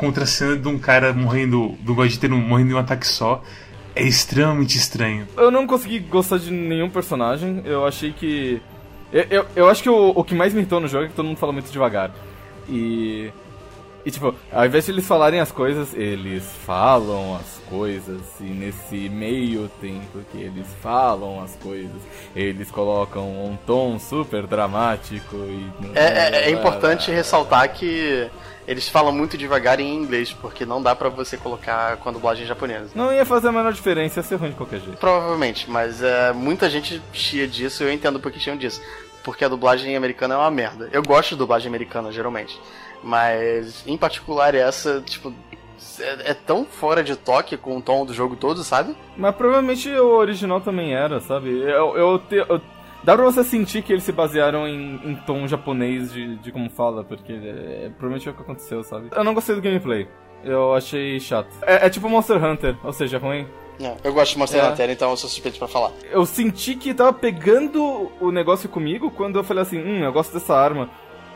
contra 0.00 0.24
a 0.24 0.26
cena 0.26 0.56
de 0.56 0.66
um 0.66 0.78
cara 0.78 1.12
morrendo, 1.12 1.76
do 1.80 1.94
Goditer 1.94 2.30
morrendo 2.30 2.70
em 2.70 2.74
um 2.74 2.78
ataque 2.78 3.06
só. 3.06 3.42
É 3.94 4.02
extremamente 4.02 4.78
estranho. 4.78 5.28
Eu 5.36 5.50
não 5.50 5.66
consegui 5.66 5.98
gostar 5.98 6.38
de 6.38 6.50
nenhum 6.50 6.88
personagem. 6.88 7.60
Eu 7.66 7.84
achei 7.86 8.10
que. 8.10 8.62
Eu, 9.12 9.26
eu, 9.30 9.46
eu 9.54 9.68
acho 9.68 9.82
que 9.82 9.90
o, 9.90 10.10
o 10.16 10.24
que 10.24 10.34
mais 10.34 10.54
me 10.54 10.60
irritou 10.60 10.80
no 10.80 10.88
jogo 10.88 11.04
é 11.04 11.08
que 11.08 11.14
todo 11.14 11.26
mundo 11.26 11.36
fala 11.36 11.52
muito 11.52 11.70
devagar. 11.70 12.10
E. 12.66 13.30
E 14.02 14.10
tipo, 14.10 14.34
ao 14.50 14.64
invés 14.64 14.86
de 14.86 14.92
eles 14.92 15.06
falarem 15.06 15.40
as 15.40 15.52
coisas, 15.52 15.92
eles 15.92 16.42
falam 16.64 17.36
as 17.36 17.60
coisas. 17.68 18.22
E 18.40 18.44
nesse 18.44 19.10
meio 19.10 19.70
tempo 19.78 20.20
que 20.32 20.38
eles 20.38 20.66
falam 20.80 21.42
as 21.42 21.54
coisas, 21.56 22.00
eles 22.34 22.70
colocam 22.70 23.28
um 23.28 23.58
tom 23.66 23.98
super 23.98 24.46
dramático 24.46 25.36
e. 25.36 25.70
É, 25.94 26.04
é, 26.04 26.44
é 26.44 26.50
importante 26.50 27.10
ressaltar 27.10 27.70
que 27.74 28.30
eles 28.70 28.88
falam 28.88 29.10
muito 29.10 29.36
devagar 29.36 29.80
em 29.80 29.96
inglês, 29.96 30.32
porque 30.32 30.64
não 30.64 30.80
dá 30.80 30.94
para 30.94 31.08
você 31.08 31.36
colocar 31.36 31.96
com 31.96 32.08
a 32.08 32.12
dublagem 32.12 32.46
japonesa. 32.46 32.90
Não 32.94 33.12
ia 33.12 33.24
fazer 33.24 33.48
a 33.48 33.52
menor 33.52 33.72
diferença, 33.72 34.20
ia 34.20 34.22
ser 34.22 34.36
ruim 34.36 34.50
de 34.50 34.54
qualquer 34.54 34.78
jeito. 34.78 34.96
Provavelmente, 34.96 35.68
mas 35.68 36.00
é, 36.00 36.32
muita 36.32 36.70
gente 36.70 37.02
chia 37.12 37.48
disso, 37.48 37.82
eu 37.82 37.92
entendo 37.92 38.20
porque 38.20 38.38
chiam 38.38 38.56
disso. 38.56 38.80
Porque 39.24 39.44
a 39.44 39.48
dublagem 39.48 39.96
americana 39.96 40.34
é 40.34 40.36
uma 40.36 40.52
merda. 40.52 40.88
Eu 40.92 41.02
gosto 41.02 41.30
de 41.30 41.36
dublagem 41.36 41.68
americana, 41.68 42.12
geralmente. 42.12 42.60
Mas, 43.02 43.82
em 43.88 43.96
particular, 43.96 44.54
essa, 44.54 45.00
tipo, 45.00 45.34
é, 45.98 46.30
é, 46.30 46.34
tão 46.34 46.64
fora 46.64 47.02
de 47.02 47.16
toque 47.16 47.56
com 47.56 47.76
o 47.76 47.82
tom 47.82 48.06
do 48.06 48.14
jogo 48.14 48.36
todo, 48.36 48.62
sabe? 48.62 48.94
Mas 49.16 49.34
provavelmente 49.34 49.90
o 49.90 50.14
original 50.14 50.60
também 50.60 50.94
era, 50.94 51.20
sabe? 51.20 51.48
Eu, 51.60 51.96
eu, 51.96 52.18
te, 52.20 52.36
eu 52.36 52.60
Dá 53.02 53.14
pra 53.14 53.24
você 53.24 53.42
sentir 53.42 53.82
que 53.82 53.92
eles 53.92 54.04
se 54.04 54.12
basearam 54.12 54.68
em, 54.68 55.00
em 55.04 55.14
tom 55.26 55.46
japonês 55.46 56.12
de, 56.12 56.36
de 56.36 56.52
como 56.52 56.68
fala, 56.68 57.02
porque 57.02 57.32
é, 57.32 57.90
provavelmente 57.96 58.28
é 58.28 58.32
o 58.32 58.34
que 58.34 58.42
aconteceu, 58.42 58.82
sabe? 58.84 59.08
Eu 59.14 59.24
não 59.24 59.34
gostei 59.34 59.54
do 59.54 59.62
gameplay. 59.62 60.06
Eu 60.44 60.74
achei 60.74 61.18
chato. 61.20 61.48
É, 61.62 61.86
é 61.86 61.90
tipo 61.90 62.08
Monster 62.08 62.42
Hunter, 62.42 62.76
ou 62.82 62.92
seja, 62.92 63.18
ruim. 63.18 63.46
Não, 63.78 63.96
eu 64.04 64.12
gosto 64.12 64.32
de 64.32 64.38
Monster 64.38 64.62
é. 64.62 64.68
Hunter, 64.68 64.90
então 64.90 65.10
eu 65.10 65.16
sou 65.16 65.28
suspeito 65.28 65.58
pra 65.58 65.68
falar. 65.68 65.92
Eu 66.10 66.26
senti 66.26 66.74
que 66.74 66.92
tava 66.92 67.12
pegando 67.12 68.10
o 68.20 68.30
negócio 68.30 68.68
comigo 68.68 69.10
quando 69.10 69.38
eu 69.38 69.44
falei 69.44 69.62
assim, 69.62 69.78
hum, 69.78 70.04
eu 70.04 70.12
gosto 70.12 70.32
dessa 70.32 70.54
arma. 70.54 70.90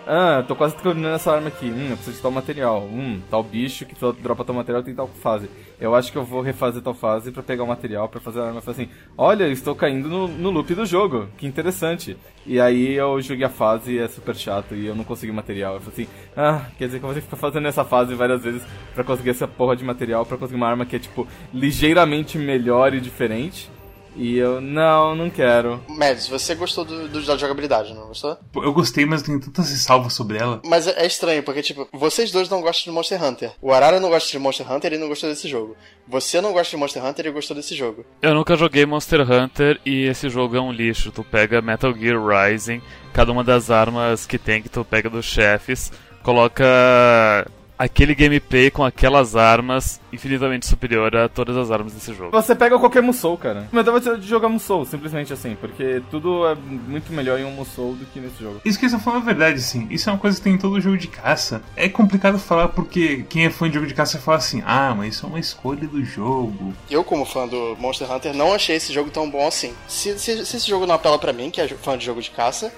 Ah, 0.07 0.45
tô 0.47 0.55
quase 0.55 0.77
terminando 0.77 1.15
essa 1.15 1.33
arma 1.33 1.49
aqui. 1.49 1.67
Hum, 1.67 1.89
eu 1.91 1.97
preciso 1.97 2.17
de 2.17 2.23
tal 2.23 2.31
material. 2.31 2.83
Hum, 2.83 3.21
tal 3.31 3.43
bicho 3.43 3.87
que 3.87 3.95
dropa 4.21 4.45
tal 4.45 4.55
material 4.55 4.83
tem 4.83 4.95
tal 4.95 5.09
fase. 5.09 5.49
Eu 5.81 5.95
acho 5.95 6.13
que 6.13 6.19
eu 6.19 6.25
vou 6.25 6.43
refazer 6.43 6.83
tal 6.83 6.95
fase 6.95 7.33
para 7.33 7.43
pegar 7.43 7.65
o 7.65 7.67
material 7.67 8.09
para 8.09 8.21
fazer 8.21 8.41
a 8.41 8.45
arma. 8.45 8.59
Eu 8.59 8.63
falei 8.63 8.83
assim, 8.83 8.93
olha, 9.17 9.49
estou 9.49 9.75
caindo 9.75 10.09
no, 10.09 10.29
no 10.29 10.51
loop 10.51 10.75
do 10.75 10.85
jogo. 10.85 11.29
Que 11.39 11.47
interessante. 11.47 12.17
E 12.47 12.61
aí 12.61 12.95
eu 12.95 13.21
joguei 13.23 13.47
a 13.47 13.51
fase 13.51 13.93
e 13.95 13.99
é 13.99 14.07
super 14.07 14.37
chato 14.37 14.75
e 14.75 14.87
eu 14.87 14.95
não 14.95 15.05
consegui 15.05 15.33
material. 15.33 15.75
Eu 15.75 15.81
falei 15.81 16.05
assim, 16.05 16.15
ah, 16.37 16.67
quer 16.77 16.87
dizer 16.87 16.99
que 16.99 17.05
eu 17.05 17.09
vou 17.09 17.15
ter 17.15 17.21
que 17.21 17.27
ficar 17.27 17.39
fazendo 17.39 17.67
essa 17.67 17.85
fase 17.85 18.15
várias 18.15 18.43
vezes 18.43 18.63
para 18.95 19.05
conseguir 19.05 19.31
essa 19.31 19.49
porra 19.49 19.75
de 19.75 19.85
material, 19.85 20.27
para 20.27 20.37
conseguir 20.37 20.57
uma 20.57 20.69
arma 20.69 20.85
que 20.85 20.97
é, 20.97 20.99
tipo, 20.99 21.27
ligeiramente 21.53 22.37
melhor 22.37 22.93
e 22.93 23.01
diferente. 23.01 23.71
E 24.17 24.37
eu, 24.37 24.61
não, 24.61 25.15
não 25.15 25.31
quero. 25.31 25.83
Mads, 25.89 26.29
você 26.29 26.55
gostou 26.55 26.85
do, 26.85 27.09
do, 27.09 27.23
da 27.23 27.37
jogabilidade, 27.37 27.95
não 27.95 28.09
gostou? 28.09 28.39
Eu 28.55 28.73
gostei, 28.73 29.05
mas 29.05 29.23
tenho 29.23 29.41
tantas 29.41 29.71
ressalvas 29.71 30.13
sobre 30.13 30.39
ela. 30.39 30.61
Mas 30.65 30.87
é, 30.87 31.03
é, 31.03 31.07
estranho, 31.07 31.43
porque, 31.43 31.63
tipo, 31.63 31.89
vocês 31.93 32.31
dois 32.31 32.49
não 32.49 32.61
gostam 32.61 32.93
de 32.93 32.95
Monster 32.95 33.23
Hunter. 33.23 33.53
O 33.61 33.73
Arara 33.73 34.01
não 34.01 34.09
gosta 34.09 34.31
de 34.31 34.39
Monster 34.39 34.71
Hunter 34.71 34.93
e 34.93 34.99
não 34.99 35.09
gostou 35.09 35.29
desse 35.29 35.49
jogo. 35.49 35.77
Você 36.07 36.41
não 36.41 36.53
gosta 36.53 36.71
de 36.71 36.77
Monster 36.77 37.05
Hunter 37.05 37.27
e 37.27 37.31
gostou 37.31 37.57
desse 37.57 37.75
jogo. 37.75 38.05
Eu 38.23 38.35
nunca 38.35 38.57
joguei 38.57 38.87
Monster 38.87 39.21
Hunter 39.21 39.81
e 39.85 40.05
esse 40.07 40.29
jogo 40.29 40.57
é 40.57 40.61
um 40.61 40.73
lixo. 40.73 41.11
Tu 41.11 41.25
pega 41.25 41.61
Metal 41.61 41.93
Gear 41.93 42.21
Rising, 42.25 42.81
cada 43.13 43.33
uma 43.33 43.43
das 43.43 43.71
armas 43.71 44.27
que 44.27 44.39
tem 44.39 44.63
que 44.63 44.69
tu 44.69 44.85
pega 44.85 45.11
dos 45.11 45.25
chefes, 45.25 45.93
coloca 46.23 46.65
aquele 47.79 48.15
gameplay 48.15 48.71
com 48.71 48.85
aquelas 48.85 49.37
armas 49.37 50.01
infinitamente 50.13 50.67
superior 50.67 51.15
a 51.17 51.29
todas 51.29 51.57
as 51.57 51.71
armas 51.71 51.93
desse 51.93 52.15
jogo. 52.15 52.31
Você 52.31 52.55
pega 52.55 52.79
qualquer 52.79 53.03
Musou, 53.03 53.37
cara. 53.37 53.69
Mas 53.73 53.85
dava 53.85 54.01
de 54.01 54.27
jogar 54.27 54.49
Musou, 54.49 54.85
simplesmente 54.85 55.33
assim, 55.33 55.57
porque 55.61 56.03
tudo 56.11 56.47
é 56.47 56.55
muito 56.55 57.13
melhor 57.13 57.39
em 57.39 57.45
um 57.45 57.51
Musou 57.51 57.95
do 57.95 58.07
que 58.07 58.21
nesse 58.21 58.41
jogo. 58.41 58.61
Isso 58.65 58.79
que 58.79 58.89
você 58.89 58.99
falou 58.99 59.21
é 59.21 59.25
verdade, 59.25 59.61
sim. 59.61 59.87
Isso 59.91 60.09
é 60.09 60.13
uma 60.13 60.19
coisa 60.19 60.37
que 60.37 60.45
tem 60.45 60.55
em 60.55 60.59
todo 60.59 60.81
jogo 60.81 60.97
de 60.97 61.09
caça. 61.09 61.63
É 61.77 61.89
complicado 61.89 62.39
falar 62.39 62.69
porque 62.69 63.25
quem 63.29 63.47
é 63.47 63.51
fã 63.51 63.69
de 63.69 63.75
jogo 63.75 63.87
de 63.87 63.95
caça 63.95 64.19
fala 64.19 64.39
assim, 64.39 64.63
ah, 64.65 64.95
mas 64.97 65.17
isso 65.17 65.27
é 65.27 65.29
uma 65.29 65.41
escolha 65.41 65.87
do 65.87 66.05
jogo. 66.05 66.73
Eu, 66.91 67.03
como 67.03 67.25
fã 67.25 67.47
do 67.47 67.77
Monster 67.79 68.11
Hunter, 68.11 68.35
não 68.35 68.55
achei 68.55 68.77
esse 68.77 68.93
jogo 68.93 69.11
tão 69.11 69.29
bom 69.29 69.47
assim. 69.47 69.75
Se, 69.89 70.19
se, 70.19 70.47
se 70.47 70.57
esse 70.57 70.69
jogo 70.69 70.87
não 70.87 70.95
apela 70.95 71.19
para 71.19 71.33
mim, 71.33 71.51
que 71.51 71.61
é 71.61 71.69
fã 71.69 71.99
de 71.99 72.05
jogo 72.05 72.23
de 72.23 72.31
caça, 72.31 72.73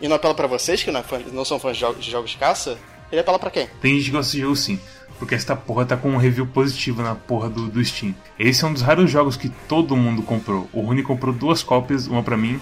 e 0.00 0.08
não 0.08 0.16
apela 0.16 0.34
para 0.34 0.46
vocês, 0.46 0.82
que 0.82 0.90
não, 0.90 1.00
é 1.00 1.02
fã, 1.02 1.20
não 1.32 1.44
são 1.44 1.58
fãs 1.58 1.76
de 1.76 2.10
jogos 2.10 2.30
de 2.30 2.36
caça, 2.36 2.78
ele 3.10 3.20
apela 3.20 3.38
pra 3.38 3.50
quem? 3.50 3.68
Tem 3.80 3.94
gente 3.96 4.06
que 4.06 4.10
gosta 4.10 4.32
de 4.32 4.40
jogo 4.40 4.56
sim. 4.56 4.78
Porque 5.18 5.34
esta 5.34 5.54
porra 5.54 5.84
tá 5.84 5.96
com 5.98 6.10
um 6.10 6.16
review 6.16 6.46
positivo 6.46 7.02
na 7.02 7.14
porra 7.14 7.50
do, 7.50 7.68
do 7.68 7.84
Steam. 7.84 8.14
Esse 8.38 8.64
é 8.64 8.68
um 8.68 8.72
dos 8.72 8.80
raros 8.80 9.10
jogos 9.10 9.36
que 9.36 9.50
todo 9.68 9.94
mundo 9.94 10.22
comprou. 10.22 10.68
O 10.72 10.80
Rune 10.80 11.02
comprou 11.02 11.34
duas 11.34 11.62
cópias, 11.62 12.06
uma 12.06 12.22
pra 12.22 12.38
mim 12.38 12.58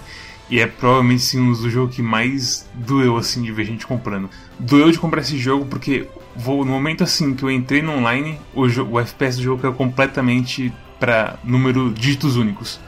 E 0.49 0.59
é 0.59 0.67
provavelmente 0.67 1.21
sim, 1.21 1.39
um 1.39 1.53
dos 1.53 1.71
jogos 1.71 1.95
que 1.95 2.01
mais 2.01 2.67
doeu 2.73 3.15
assim 3.15 3.43
de 3.43 3.51
ver 3.51 3.63
gente 3.63 3.87
comprando. 3.87 4.29
Doeu 4.59 4.91
de 4.91 4.99
comprar 4.99 5.21
esse 5.21 5.37
jogo 5.37 5.65
porque 5.67 6.07
vou, 6.35 6.65
no 6.65 6.71
momento 6.71 7.03
assim 7.03 7.33
que 7.33 7.43
eu 7.43 7.51
entrei 7.51 7.81
no 7.81 7.93
online, 7.93 8.37
o, 8.53 8.63
o 8.65 8.99
FPS 8.99 9.37
do 9.37 9.43
jogo 9.43 9.61
caiu 9.61 9.73
completamente 9.73 10.73
para 10.99 11.39
número 11.43 11.91
dígitos 11.91 12.35
únicos. 12.35 12.79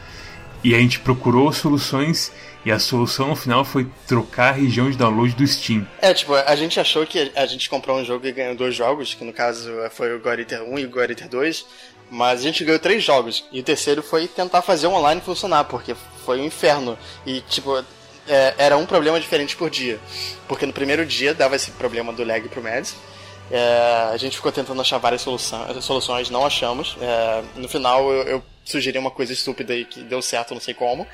E 0.63 0.75
a 0.75 0.77
gente 0.77 0.99
procurou 0.99 1.51
soluções 1.51 2.31
e 2.63 2.71
a 2.71 2.77
solução 2.77 3.29
no 3.29 3.35
final 3.35 3.65
foi 3.65 3.87
trocar 4.07 4.49
a 4.49 4.51
região 4.51 4.89
de 4.89 4.97
download 4.97 5.33
do 5.33 5.45
Steam. 5.47 5.87
É, 6.01 6.13
tipo, 6.13 6.35
a 6.35 6.55
gente 6.55 6.79
achou 6.79 7.05
que 7.05 7.31
a 7.35 7.45
gente 7.47 7.69
comprou 7.69 7.97
um 7.97 8.05
jogo 8.05 8.27
e 8.27 8.31
ganhou 8.31 8.55
dois 8.55 8.75
jogos, 8.75 9.13
que 9.13 9.23
no 9.23 9.33
caso 9.33 9.71
foi 9.91 10.15
o 10.15 10.19
God 10.19 10.39
Eater 10.39 10.63
1 10.63 10.79
e 10.79 10.85
o 10.85 10.89
God 10.89 11.09
Eater 11.09 11.27
2, 11.27 11.65
mas 12.11 12.41
a 12.41 12.43
gente 12.43 12.63
ganhou 12.63 12.79
três 12.79 13.03
jogos. 13.03 13.43
E 13.51 13.59
o 13.59 13.63
terceiro 13.63 14.03
foi 14.03 14.27
tentar 14.27 14.61
fazer 14.61 14.85
o 14.85 14.91
online 14.91 15.21
funcionar, 15.21 15.63
porque 15.63 15.95
foi 16.25 16.39
um 16.39 16.45
inferno. 16.45 16.97
E, 17.25 17.41
tipo, 17.41 17.83
é, 18.27 18.53
era 18.57 18.77
um 18.77 18.85
problema 18.85 19.19
diferente 19.19 19.55
por 19.55 19.69
dia. 19.69 19.99
Porque 20.47 20.65
no 20.65 20.73
primeiro 20.73 21.05
dia 21.05 21.33
dava 21.33 21.55
esse 21.55 21.71
problema 21.71 22.13
do 22.13 22.23
lag 22.23 22.47
pro 22.49 22.61
Mads. 22.61 22.95
É, 23.49 24.09
a 24.13 24.17
gente 24.17 24.37
ficou 24.37 24.51
tentando 24.51 24.79
achar 24.79 24.97
várias 24.97 25.21
soluções, 25.21 25.83
soluções 25.83 26.29
não 26.29 26.45
achamos. 26.45 26.95
É, 27.01 27.43
no 27.55 27.67
final 27.67 28.09
eu, 28.11 28.23
eu, 28.23 28.43
sugeri 28.63 28.97
uma 28.97 29.11
coisa 29.11 29.33
estúpida 29.33 29.75
e 29.75 29.85
que 29.85 30.01
deu 30.01 30.21
certo, 30.21 30.53
não 30.53 30.61
sei 30.61 30.73
como. 30.73 31.07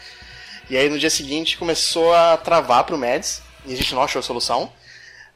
E 0.70 0.78
aí 0.78 0.90
no 0.90 1.00
dia 1.00 1.10
seguinte 1.10 1.58
começou 1.58 2.14
a 2.14 2.38
travar 2.38 2.84
pro 2.84 2.98
Mads 2.98 3.42
e 3.66 3.74
a 3.74 3.76
gente 3.76 3.94
não 3.94 4.04
achou 4.04 4.20
a 4.20 4.24
solução. 4.24 4.72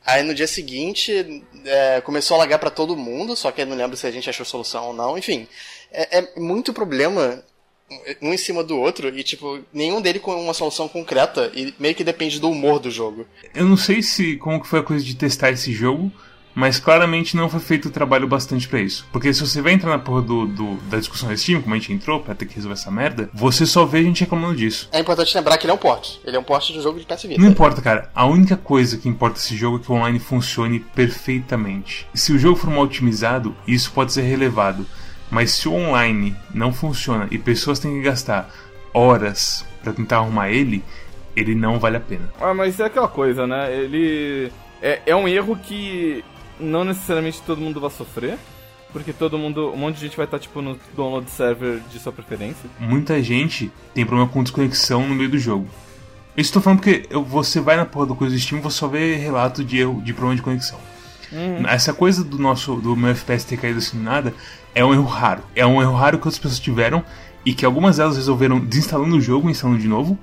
Aí 0.05 0.23
no 0.23 0.33
dia 0.33 0.47
seguinte 0.47 1.43
é, 1.63 2.01
começou 2.01 2.35
a 2.35 2.39
lagar 2.39 2.59
para 2.59 2.69
todo 2.69 2.97
mundo, 2.97 3.35
só 3.35 3.51
que 3.51 3.61
eu 3.61 3.65
não 3.65 3.75
lembro 3.75 3.95
se 3.95 4.07
a 4.07 4.11
gente 4.11 4.29
achou 4.29 4.45
solução 4.45 4.87
ou 4.87 4.93
não. 4.93 5.17
Enfim, 5.17 5.47
é, 5.91 6.19
é 6.19 6.39
muito 6.39 6.73
problema 6.73 7.43
um 8.21 8.33
em 8.33 8.37
cima 8.37 8.63
do 8.63 8.77
outro 8.77 9.09
e, 9.09 9.23
tipo, 9.23 9.59
nenhum 9.73 10.01
dele 10.01 10.19
com 10.19 10.33
uma 10.33 10.53
solução 10.53 10.87
concreta 10.87 11.51
e 11.53 11.73
meio 11.77 11.93
que 11.93 12.03
depende 12.03 12.39
do 12.39 12.49
humor 12.49 12.79
do 12.79 12.89
jogo. 12.89 13.25
Eu 13.53 13.65
não 13.65 13.77
sei 13.77 14.01
se 14.01 14.37
como 14.37 14.61
que 14.61 14.67
foi 14.67 14.79
a 14.79 14.83
coisa 14.83 15.03
de 15.03 15.15
testar 15.15 15.51
esse 15.51 15.71
jogo, 15.73 16.11
mas 16.53 16.79
claramente 16.79 17.35
não 17.35 17.49
foi 17.49 17.59
feito 17.59 17.87
o 17.87 17.91
trabalho 17.91 18.27
bastante 18.27 18.67
para 18.67 18.79
isso. 18.79 19.07
Porque 19.11 19.33
se 19.33 19.41
você 19.41 19.61
vai 19.61 19.73
entrar 19.73 19.89
na 19.89 19.99
porra 19.99 20.21
do, 20.21 20.45
do, 20.45 20.75
da 20.89 20.97
discussão 20.97 21.29
da 21.29 21.37
Steam, 21.37 21.61
como 21.61 21.73
a 21.73 21.77
gente 21.77 21.93
entrou 21.93 22.19
pra 22.19 22.35
ter 22.35 22.45
que 22.45 22.55
resolver 22.55 22.73
essa 22.73 22.91
merda, 22.91 23.29
você 23.33 23.65
só 23.65 23.85
vê 23.85 23.99
a 23.99 24.03
gente 24.03 24.21
reclamando 24.21 24.55
disso. 24.55 24.89
É 24.91 24.99
importante 24.99 25.35
lembrar 25.35 25.57
que 25.57 25.65
ele 25.65 25.71
é 25.71 25.75
um 25.75 25.77
port. 25.77 26.17
Ele 26.25 26.35
é 26.35 26.39
um 26.39 26.43
port 26.43 26.67
de 26.67 26.79
um 26.79 26.81
jogo 26.81 26.99
de 26.99 27.05
PS 27.05 27.23
Vita. 27.23 27.41
Não 27.41 27.49
importa, 27.49 27.81
cara. 27.81 28.09
A 28.13 28.25
única 28.25 28.57
coisa 28.57 28.97
que 28.97 29.09
importa 29.09 29.39
esse 29.39 29.55
jogo 29.55 29.77
é 29.77 29.79
que 29.79 29.91
o 29.91 29.95
online 29.95 30.19
funcione 30.19 30.79
perfeitamente. 30.79 32.07
Se 32.13 32.33
o 32.33 32.39
jogo 32.39 32.57
for 32.57 32.69
mal 32.69 32.83
otimizado, 32.83 33.55
isso 33.67 33.91
pode 33.91 34.11
ser 34.13 34.23
relevado. 34.23 34.85
Mas 35.29 35.51
se 35.51 35.67
o 35.69 35.73
online 35.73 36.35
não 36.53 36.73
funciona 36.73 37.27
e 37.31 37.37
pessoas 37.37 37.79
têm 37.79 37.93
que 37.93 38.01
gastar 38.01 38.53
horas 38.93 39.65
para 39.81 39.93
tentar 39.93 40.17
arrumar 40.17 40.49
ele, 40.49 40.83
ele 41.35 41.55
não 41.55 41.79
vale 41.79 41.97
a 41.97 42.01
pena. 42.01 42.29
Ah, 42.39 42.53
mas 42.53 42.79
é 42.79 42.85
aquela 42.85 43.07
coisa, 43.07 43.47
né? 43.47 43.73
Ele. 43.73 44.51
É, 44.81 45.01
é 45.05 45.15
um 45.15 45.27
erro 45.27 45.55
que 45.55 46.23
não 46.61 46.83
necessariamente 46.83 47.41
todo 47.41 47.59
mundo 47.59 47.79
vai 47.79 47.89
sofrer. 47.89 48.37
Porque 48.93 49.13
todo 49.13 49.37
mundo, 49.37 49.71
um 49.71 49.77
monte 49.77 49.95
de 49.95 50.01
gente 50.01 50.17
vai 50.17 50.25
estar 50.25 50.37
tipo 50.37 50.61
no 50.61 50.77
download 50.95 51.29
server 51.31 51.79
de 51.89 51.97
sua 51.97 52.11
preferência. 52.11 52.69
Muita 52.77 53.23
gente 53.23 53.71
tem 53.93 54.05
problema 54.05 54.29
com 54.29 54.43
desconexão 54.43 55.07
no 55.07 55.15
meio 55.15 55.29
do 55.29 55.39
jogo. 55.39 55.65
Eu 56.35 56.41
estou 56.41 56.61
falando 56.61 56.79
porque 56.79 57.07
você 57.13 57.61
vai 57.61 57.77
na 57.77 57.85
porra 57.85 58.07
do 58.07 58.15
coisa 58.15 58.35
do 58.35 58.41
Steam 58.41 58.59
e 58.59 58.61
você 58.61 58.77
só 58.77 58.87
vê 58.87 59.15
relato 59.15 59.63
de 59.63 59.79
erro, 59.79 60.01
de 60.01 60.13
problema 60.13 60.35
de 60.35 60.41
conexão. 60.41 60.77
Uhum. 61.31 61.65
Essa 61.67 61.93
coisa 61.93 62.23
do 62.23 62.37
nosso 62.37 62.75
do 62.75 62.95
meu 62.95 63.11
FPS 63.11 63.45
ter 63.45 63.57
caído 63.57 63.79
assim 63.79 63.97
nada 63.97 64.33
é 64.75 64.83
um 64.83 64.93
erro 64.93 65.05
raro. 65.05 65.43
É 65.55 65.65
um 65.65 65.81
erro 65.81 65.95
raro 65.95 66.17
que 66.17 66.27
outras 66.27 66.37
pessoas 66.37 66.59
tiveram 66.59 67.03
e 67.45 67.53
que 67.53 67.65
algumas 67.65 67.97
delas 67.97 68.17
resolveram 68.17 68.59
desinstalando 68.59 69.15
o 69.15 69.21
jogo 69.21 69.47
e 69.47 69.51
instalando 69.51 69.79
de 69.79 69.87
novo. 69.87 70.17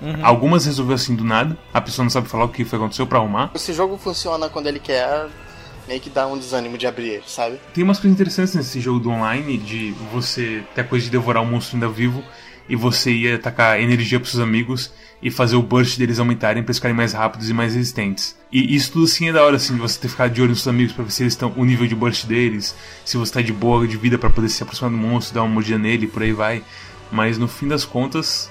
Uhum. 0.00 0.18
Algumas 0.22 0.66
resolveu 0.66 0.94
assim 0.94 1.14
do 1.14 1.24
nada, 1.24 1.56
a 1.72 1.80
pessoa 1.80 2.04
não 2.04 2.10
sabe 2.10 2.28
falar 2.28 2.44
o 2.44 2.48
que 2.48 2.64
foi 2.64 2.78
aconteceu 2.78 3.06
para 3.06 3.18
arrumar. 3.18 3.50
Esse 3.54 3.72
jogo 3.72 3.96
funciona 3.96 4.48
quando 4.50 4.66
ele 4.66 4.78
quer, 4.78 5.28
meio 5.86 6.00
que 6.00 6.10
dá 6.10 6.26
um 6.26 6.38
desânimo 6.38 6.78
de 6.78 6.86
abrir 6.86 7.08
ele, 7.08 7.24
sabe? 7.26 7.60
Tem 7.72 7.84
umas 7.84 7.98
coisas 7.98 8.14
interessantes 8.14 8.54
nesse 8.54 8.80
jogo 8.80 9.00
do 9.00 9.10
online, 9.10 9.58
de 9.58 9.92
você 10.12 10.62
ter 10.74 10.82
a 10.82 10.84
coisa 10.84 11.04
de 11.04 11.10
devorar 11.10 11.42
o 11.42 11.46
monstro 11.46 11.76
ainda 11.76 11.88
vivo 11.88 12.22
e 12.68 12.76
você 12.76 13.12
ia 13.12 13.36
atacar 13.36 13.80
energia 13.80 14.18
pros 14.18 14.32
seus 14.32 14.42
amigos 14.42 14.90
e 15.22 15.30
fazer 15.30 15.56
o 15.56 15.62
burst 15.62 15.98
deles 15.98 16.18
aumentarem 16.18 16.62
eles 16.62 16.76
ficarem 16.76 16.96
mais 16.96 17.12
rápidos 17.12 17.48
e 17.48 17.54
mais 17.54 17.74
resistentes. 17.74 18.36
E 18.52 18.74
isso 18.74 18.92
tudo 18.92 19.06
sim 19.06 19.28
é 19.28 19.32
da 19.32 19.42
hora, 19.42 19.56
assim, 19.56 19.74
de 19.74 19.80
você 19.80 19.98
ter 19.98 20.08
ficar 20.08 20.28
de 20.28 20.40
olho 20.40 20.50
nos 20.50 20.62
seus 20.62 20.74
amigos 20.74 20.92
para 20.92 21.04
ver 21.04 21.10
se 21.10 21.22
eles 21.22 21.32
estão 21.32 21.52
o 21.56 21.64
nível 21.64 21.86
de 21.86 21.94
burst 21.94 22.26
deles, 22.26 22.74
se 23.04 23.16
você 23.16 23.32
tá 23.32 23.42
de 23.42 23.52
boa 23.52 23.86
de 23.86 23.96
vida 23.96 24.18
para 24.18 24.30
poder 24.30 24.48
se 24.48 24.62
aproximar 24.62 24.90
do 24.90 24.96
monstro, 24.96 25.34
dar 25.34 25.42
uma 25.42 25.48
mordida 25.54 25.78
nele, 25.78 26.06
por 26.06 26.22
aí 26.22 26.32
vai. 26.32 26.62
Mas 27.10 27.38
no 27.38 27.48
fim 27.48 27.68
das 27.68 27.84
contas, 27.84 28.50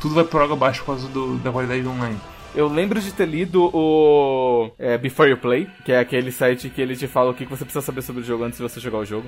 tudo 0.00 0.14
vai 0.14 0.24
por 0.24 0.42
água 0.42 0.56
abaixo 0.56 0.80
por 0.80 0.86
causa 0.86 1.08
do, 1.08 1.36
da 1.38 1.50
qualidade 1.50 1.82
do 1.82 1.90
online. 1.90 2.18
Eu 2.54 2.68
lembro 2.68 3.00
de 3.00 3.10
ter 3.12 3.26
lido 3.26 3.70
o 3.74 4.70
é, 4.78 4.98
Before 4.98 5.30
You 5.30 5.38
Play, 5.38 5.70
que 5.86 5.92
é 5.92 5.98
aquele 5.98 6.30
site 6.30 6.68
que 6.68 6.82
ele 6.82 6.94
te 6.94 7.08
fala 7.08 7.30
o 7.30 7.34
que 7.34 7.46
você 7.46 7.64
precisa 7.64 7.80
saber 7.80 8.02
sobre 8.02 8.20
o 8.20 8.24
jogo 8.24 8.44
antes 8.44 8.58
de 8.58 8.62
você 8.62 8.78
jogar 8.78 8.98
o 8.98 9.06
jogo. 9.06 9.26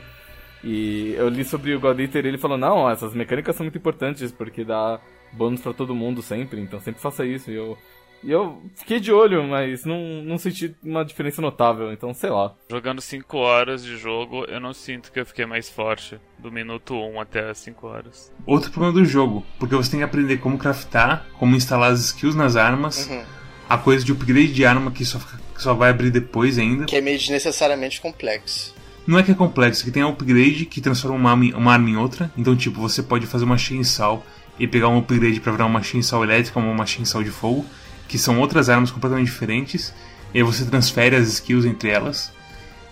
E 0.63 1.15
eu 1.17 1.29
li 1.29 1.43
sobre 1.43 1.75
o 1.75 1.81
God 1.81 1.99
Eater 2.01 2.27
e 2.27 2.29
ele 2.29 2.39
falou, 2.39 2.59
não, 2.59 2.89
essas 2.89 3.15
mecânicas 3.15 3.57
são 3.57 3.65
muito 3.65 3.79
importantes, 3.79 4.31
porque 4.31 4.63
dá 4.63 5.01
bônus 5.33 5.63
para 5.63 5.73
todo 5.73 5.95
mundo 5.95 6.21
sempre, 6.21 6.61
então 6.61 6.79
sempre 6.81 7.01
faça 7.01 7.25
isso. 7.25 7.51
E 7.51 7.55
eu, 7.55 7.79
e 8.25 8.31
eu 8.31 8.63
fiquei 8.75 8.99
de 8.99 9.13
olho, 9.13 9.45
mas 9.45 9.85
não, 9.85 10.23
não 10.23 10.39
senti 10.39 10.75
uma 10.83 11.05
diferença 11.05 11.43
notável, 11.43 11.93
então 11.93 12.15
sei 12.15 12.31
lá. 12.31 12.55
Jogando 12.71 13.01
5 13.01 13.37
horas 13.37 13.85
de 13.85 13.97
jogo, 13.99 14.45
eu 14.47 14.59
não 14.59 14.73
sinto 14.73 15.13
que 15.13 15.21
eu 15.21 15.27
fiquei 15.27 15.45
mais 15.45 15.69
forte 15.69 16.19
do 16.39 16.51
minuto 16.51 16.95
1 16.95 17.21
até 17.21 17.51
as 17.51 17.59
5 17.59 17.87
horas. 17.87 18.33
Outro 18.47 18.71
problema 18.71 18.95
do 18.95 19.05
jogo, 19.05 19.45
porque 19.59 19.77
você 19.77 19.91
tem 19.91 20.01
que 20.01 20.05
aprender 20.05 20.39
como 20.39 20.57
craftar, 20.57 21.27
como 21.39 21.55
instalar 21.55 21.93
as 21.93 22.01
skills 22.01 22.35
nas 22.35 22.57
armas, 22.57 23.07
uhum. 23.09 23.23
a 23.69 23.77
coisa 23.77 24.03
de 24.03 24.13
upgrade 24.13 24.55
de 24.55 24.65
arma 24.65 24.91
que 24.91 25.05
só, 25.05 25.19
que 25.19 25.63
só 25.63 25.75
vai 25.75 25.91
abrir 25.91 26.11
depois 26.11 26.59
ainda. 26.59 26.87
Que 26.87 26.97
é 26.97 27.01
meio 27.03 27.19
desnecessariamente 27.19 28.01
complexo. 28.01 28.75
Não 29.07 29.19
é 29.19 29.23
que 29.23 29.31
é 29.31 29.35
complexo, 29.35 29.83
é 29.83 29.85
que 29.85 29.91
tem 29.91 30.03
upgrade 30.03 30.65
que 30.65 30.81
transforma 30.81 31.17
uma 31.17 31.31
arma, 31.31 31.59
uma 31.59 31.73
arma 31.75 31.91
em 31.91 31.97
outra. 31.97 32.33
Então, 32.39 32.57
tipo, 32.57 32.81
você 32.81 33.03
pode 33.03 33.27
fazer 33.27 33.45
uma 33.45 33.59
chainsaw 33.59 34.25
e 34.59 34.67
pegar 34.67 34.89
um 34.89 34.99
upgrade 34.99 35.41
para 35.41 35.53
virar 35.53 35.67
uma 35.67 35.83
chainsaw 35.83 36.25
elétrica 36.25 36.59
ou 36.59 36.65
uma 36.65 36.87
chainsaw 36.87 37.23
de 37.23 37.31
fogo, 37.31 37.67
que 38.09 38.19
são 38.19 38.41
outras 38.41 38.69
armas 38.69 38.91
completamente 38.91 39.27
diferentes. 39.27 39.95
E 40.33 40.39
aí 40.39 40.43
você 40.43 40.65
transfere 40.65 41.17
as 41.17 41.29
skills 41.29 41.65
entre 41.65 41.91
elas. 41.91 42.33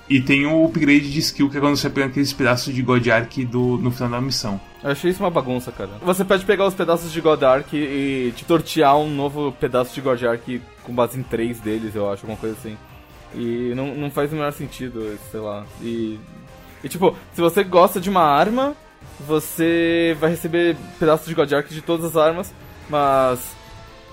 E 0.09 0.21
tem 0.21 0.47
o 0.47 0.65
upgrade 0.65 1.11
de 1.11 1.21
skill, 1.21 1.49
que 1.49 1.57
é 1.57 1.61
quando 1.61 1.77
você 1.77 1.89
pega 1.89 2.09
aqueles 2.09 2.33
pedaços 2.33 2.75
de 2.75 2.83
God 2.83 3.07
Ark 3.09 3.45
do, 3.45 3.79
no 3.79 3.91
final 3.91 4.11
da 4.11 4.21
missão. 4.21 4.61
Eu 4.83 4.91
achei 4.91 5.11
isso 5.11 5.23
uma 5.23 5.31
bagunça, 5.31 5.73
cara. 5.73 5.91
Você 6.03 6.25
pode 6.25 6.45
pegar 6.45 6.67
os 6.67 6.75
pedaços 6.75 7.11
de 7.11 7.21
God 7.21 7.43
Ark 7.43 7.73
e 7.75 8.33
te 8.37 8.45
tortear 8.45 8.97
um 8.99 9.09
novo 9.09 9.53
pedaço 9.53 9.95
de 9.95 10.01
God 10.01 10.23
Ark 10.23 10.61
com 10.83 10.95
base 10.95 11.19
em 11.19 11.23
três 11.23 11.61
deles, 11.61 11.95
eu 11.95 12.11
acho, 12.11 12.25
alguma 12.25 12.37
coisa 12.37 12.57
assim. 12.59 12.77
E 13.35 13.73
não, 13.75 13.95
não 13.95 14.11
faz 14.11 14.31
o 14.33 14.35
menor 14.35 14.53
sentido, 14.53 15.19
sei 15.31 15.41
lá. 15.41 15.65
E, 15.81 16.19
e 16.83 16.89
tipo, 16.89 17.17
se 17.33 17.41
você 17.41 17.65
gosta 17.65 18.01
de 18.01 18.11
uma 18.11 18.23
arma, 18.23 18.75
você 19.27 20.17
vai 20.21 20.31
receber 20.31 20.77
pedaços 20.99 21.27
de 21.27 21.35
Godark 21.35 21.73
de 21.73 21.81
todas 21.81 22.05
as 22.05 22.17
armas, 22.17 22.53
mas 22.91 23.41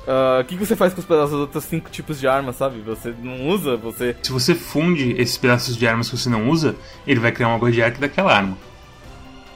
o 0.08 0.42
uh, 0.42 0.44
que, 0.46 0.58
que, 0.58 0.66
você 0.66 0.76
faz 0.76 0.94
com 0.94 1.00
os 1.00 1.06
pedaços 1.06 1.32
dos 1.32 1.42
outros 1.42 1.64
cinco 1.66 1.90
tipos 1.90 2.20
de 2.20 2.28
armas, 2.28 2.56
sabe? 2.56 2.82
Você 2.82 3.14
não 3.22 3.48
usa, 3.48 3.76
você. 3.76 4.16
Se 4.24 4.32
você 4.32 4.56
funde 4.56 5.12
esses 5.18 5.38
pedaços 5.38 5.76
de 5.76 5.88
armas 5.88 6.10
que 6.10 6.18
você 6.18 6.30
não 6.30 6.50
usa, 6.50 6.76
ele 7.06 7.20
vai 7.20 7.32
criar 7.32 7.50
uma 7.50 7.58
Godark 7.58 8.00
daquela 8.00 8.36
arma. 8.36 8.58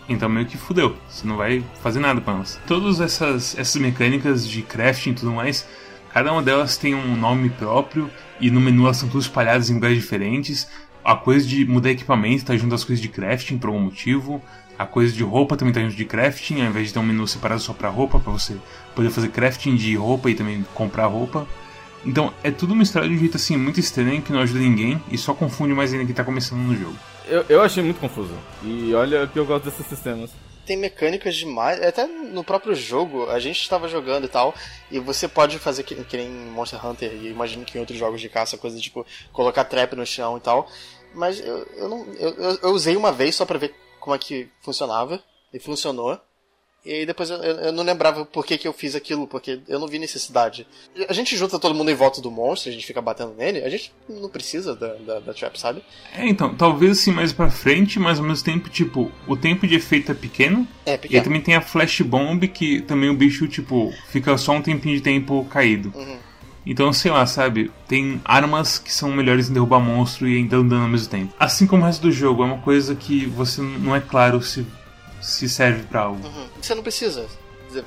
Então 0.08 0.28
meio 0.28 0.46
que 0.46 0.58
fudeu. 0.58 0.96
Você 1.08 1.26
não 1.26 1.38
vai 1.38 1.64
fazer 1.82 2.00
nada 2.00 2.20
com 2.22 2.32
elas. 2.32 2.60
Todas 2.68 3.00
essas, 3.00 3.58
essas 3.58 3.82
mecânicas 3.82 4.48
de 4.48 4.62
crafting 4.62 5.12
e 5.12 5.16
tudo 5.16 5.32
mais, 5.32 5.68
cada 6.14 6.32
uma 6.32 6.44
delas 6.44 6.78
tem 6.78 6.94
um 6.94 7.16
nome 7.16 7.50
próprio 7.50 8.10
e 8.40 8.52
no 8.52 8.60
menu 8.60 8.84
elas 8.84 8.98
são 8.98 9.10
todas 9.10 9.26
espalhadas 9.26 9.70
em 9.70 9.76
lugares 9.76 9.98
diferentes. 9.98 10.70
A 11.04 11.16
coisa 11.16 11.46
de 11.48 11.66
mudar 11.66 11.92
equipamento 11.92 12.46
tá 12.46 12.56
junto 12.56 12.76
às 12.76 12.84
coisas 12.84 13.02
de 13.02 13.10
crafting 13.10 13.58
por 13.58 13.68
algum 13.68 13.82
motivo. 13.82 14.42
A 14.77 14.86
coisa 14.86 15.13
de 15.13 15.24
roupa 15.24 15.56
também 15.56 15.74
tá 15.74 15.82
junto 15.82 15.96
de 15.96 16.06
crafting, 16.06 16.62
ao 16.62 16.68
invés 16.68 16.88
de 16.88 16.94
ter 16.94 17.00
um 17.00 17.03
menu 17.03 17.27
separado 17.27 17.62
só 17.62 17.74
para 17.74 17.89
roupa, 17.89 18.20
para 18.20 18.32
você 18.32 18.58
poder 18.96 19.10
fazer 19.10 19.30
crafting 19.30 19.75
de 19.75 19.96
roupa 19.96 20.30
e 20.30 20.36
também 20.36 20.65
comprar 20.74 21.06
roupa. 21.06 21.48
Então 22.06 22.34
é 22.44 22.51
tudo 22.51 22.75
misturado 22.75 23.10
de 23.10 23.15
um 23.15 23.20
jeito 23.20 23.38
assim 23.38 23.56
muito 23.56 23.80
estranho 23.80 24.22
que 24.22 24.34
não 24.34 24.42
ajuda 24.42 24.60
ninguém 24.60 25.01
e 25.10 25.18
só 25.18 25.34
confunde 25.34 25.74
mais 25.74 25.94
ainda 25.94 26.06
quem 26.06 26.13
tá 26.13 26.24
começando 26.24 26.60
no 26.60 26.75
jogo. 26.75 26.96
Eu, 27.27 27.46
eu 27.48 27.62
achei 27.62 27.82
muito 27.82 28.00
confuso. 28.00 28.34
E 28.63 28.94
olha 28.94 29.25
que 29.27 29.39
eu 29.39 29.46
gosto 29.46 29.65
desses 29.65 29.86
sistemas 29.86 30.32
tem 30.65 30.77
mecânicas 30.77 31.36
demais. 31.36 31.82
Até 31.82 32.06
no 32.08 32.44
próprio 32.44 32.75
jogo, 32.75 33.30
a 33.30 33.39
gente 33.39 33.60
estava 33.60 33.88
jogando 33.88 34.25
e 34.25 34.30
tal, 34.30 34.53
e 34.89 35.00
você 35.00 35.27
pode 35.27 35.60
fazer 35.60 35.84
que, 35.84 35.96
que 36.06 36.18
nem 36.18 36.30
Monster 36.30 36.86
Hunter, 36.86 37.12
e 37.12 37.30
imagino 37.30 37.65
que 37.65 37.77
em 37.77 37.82
outros 37.82 37.98
jogos 37.98 38.22
de 38.22 38.30
caça, 38.30 38.58
coisa 38.58 38.80
tipo 38.80 39.06
colocar 39.32 39.63
trap 39.65 39.96
no 39.96 40.06
chão 40.06 40.38
e 40.38 40.42
tal. 40.42 40.68
Mas 41.13 41.39
eu, 41.39 41.68
eu 41.75 41.89
não. 41.89 42.06
Eu, 42.13 42.60
eu, 42.63 42.70
usei 42.72 42.96
uma 42.96 43.12
vez 43.12 43.36
só 43.36 43.46
pra 43.46 43.60
ver 43.60 43.75
como 44.03 44.13
é 44.13 44.19
que 44.19 44.50
funcionava, 44.62 45.24
e 45.53 45.60
funcionou. 45.60 46.19
E 46.86 46.91
aí 46.91 47.05
depois 47.05 47.29
eu, 47.29 47.38
eu 47.38 47.72
não 47.72 47.81
lembrava 47.81 48.25
por 48.25 48.45
que, 48.45 48.57
que 48.57 48.67
eu 48.67 48.74
fiz 48.74 48.93
aquilo, 48.93 49.25
porque 49.25 49.62
eu 49.69 49.79
não 49.79 49.88
vi 49.88 49.98
necessidade. 49.98 50.67
A 51.07 51.13
gente 51.13 51.38
junta 51.38 51.57
todo 51.57 51.74
mundo 51.74 51.89
em 51.89 51.95
volta 51.95 52.19
do 52.19 52.29
monstro, 52.29 52.69
a 52.69 52.74
gente 52.74 52.86
fica 52.86 53.01
batendo 53.01 53.33
nele, 53.36 53.63
a 53.63 53.69
gente 53.69 53.93
não 54.10 54.27
precisa 54.27 54.75
da, 54.75 54.93
da, 54.95 55.19
da 55.22 55.33
trap, 55.33 55.57
sabe? 55.57 55.81
É, 56.13 56.27
então, 56.27 56.53
talvez 56.53 57.00
assim 57.00 57.13
mais 57.13 57.31
pra 57.31 57.50
frente, 57.50 57.98
mas 57.98 58.19
ao 58.19 58.25
mesmo 58.25 58.43
tempo, 58.43 58.69
tipo, 58.69 59.10
o 59.25 59.38
tempo 59.38 59.65
de 59.65 59.75
efeito 59.75 60.12
é 60.12 60.15
pequeno. 60.15 60.67
É, 60.86 60.89
E 60.89 60.91
aí 60.91 60.98
pequeno. 60.98 61.24
também 61.24 61.39
tem 61.41 61.55
a 61.55 61.62
Flash 61.62 62.01
Bomb, 62.01 62.45
que 62.50 62.81
também 62.81 63.10
o 63.10 63.15
bicho, 63.15 63.48
tipo, 63.48 63.93
fica 64.10 64.38
só 64.38 64.51
um 64.51 64.62
tempinho 64.62 64.98
de 64.98 65.01
tempo 65.01 65.45
caído. 65.45 65.93
Uhum. 65.95 66.19
Então, 66.65 66.93
sei 66.93 67.12
lá, 67.12 67.25
sabe? 67.25 67.72
Tem 67.88 68.22
armas 68.24 68.77
que 68.79 68.91
são 68.91 69.12
melhores 69.12 69.50
em 69.50 69.53
derrubar 69.53 69.79
monstro 69.79 70.27
e 70.27 70.38
ainda 70.38 70.58
dano 70.58 70.84
ao 70.84 70.88
mesmo 70.88 71.10
tempo. 71.10 71.34
Assim 71.39 71.67
como 71.67 71.84
o 71.84 71.86
resto 71.86 72.03
do 72.03 72.12
jogo, 72.12 72.43
é 72.43 72.46
uma 72.46 72.60
coisa 72.60 72.96
que 72.96 73.25
você 73.25 73.62
não 73.62 73.96
é 73.96 74.00
claro 74.00 74.41
se, 74.41 74.65
se 75.22 75.50
serve 75.50 75.84
pra 75.84 76.01
algo. 76.01 76.25
Uhum. 76.25 76.48
Você 76.62 76.74
não 76.74 76.84
precisa. 76.84 77.25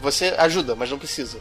Você 0.03 0.35
ajuda, 0.39 0.75
mas 0.75 0.91
não 0.91 0.99
precisa. 0.99 1.39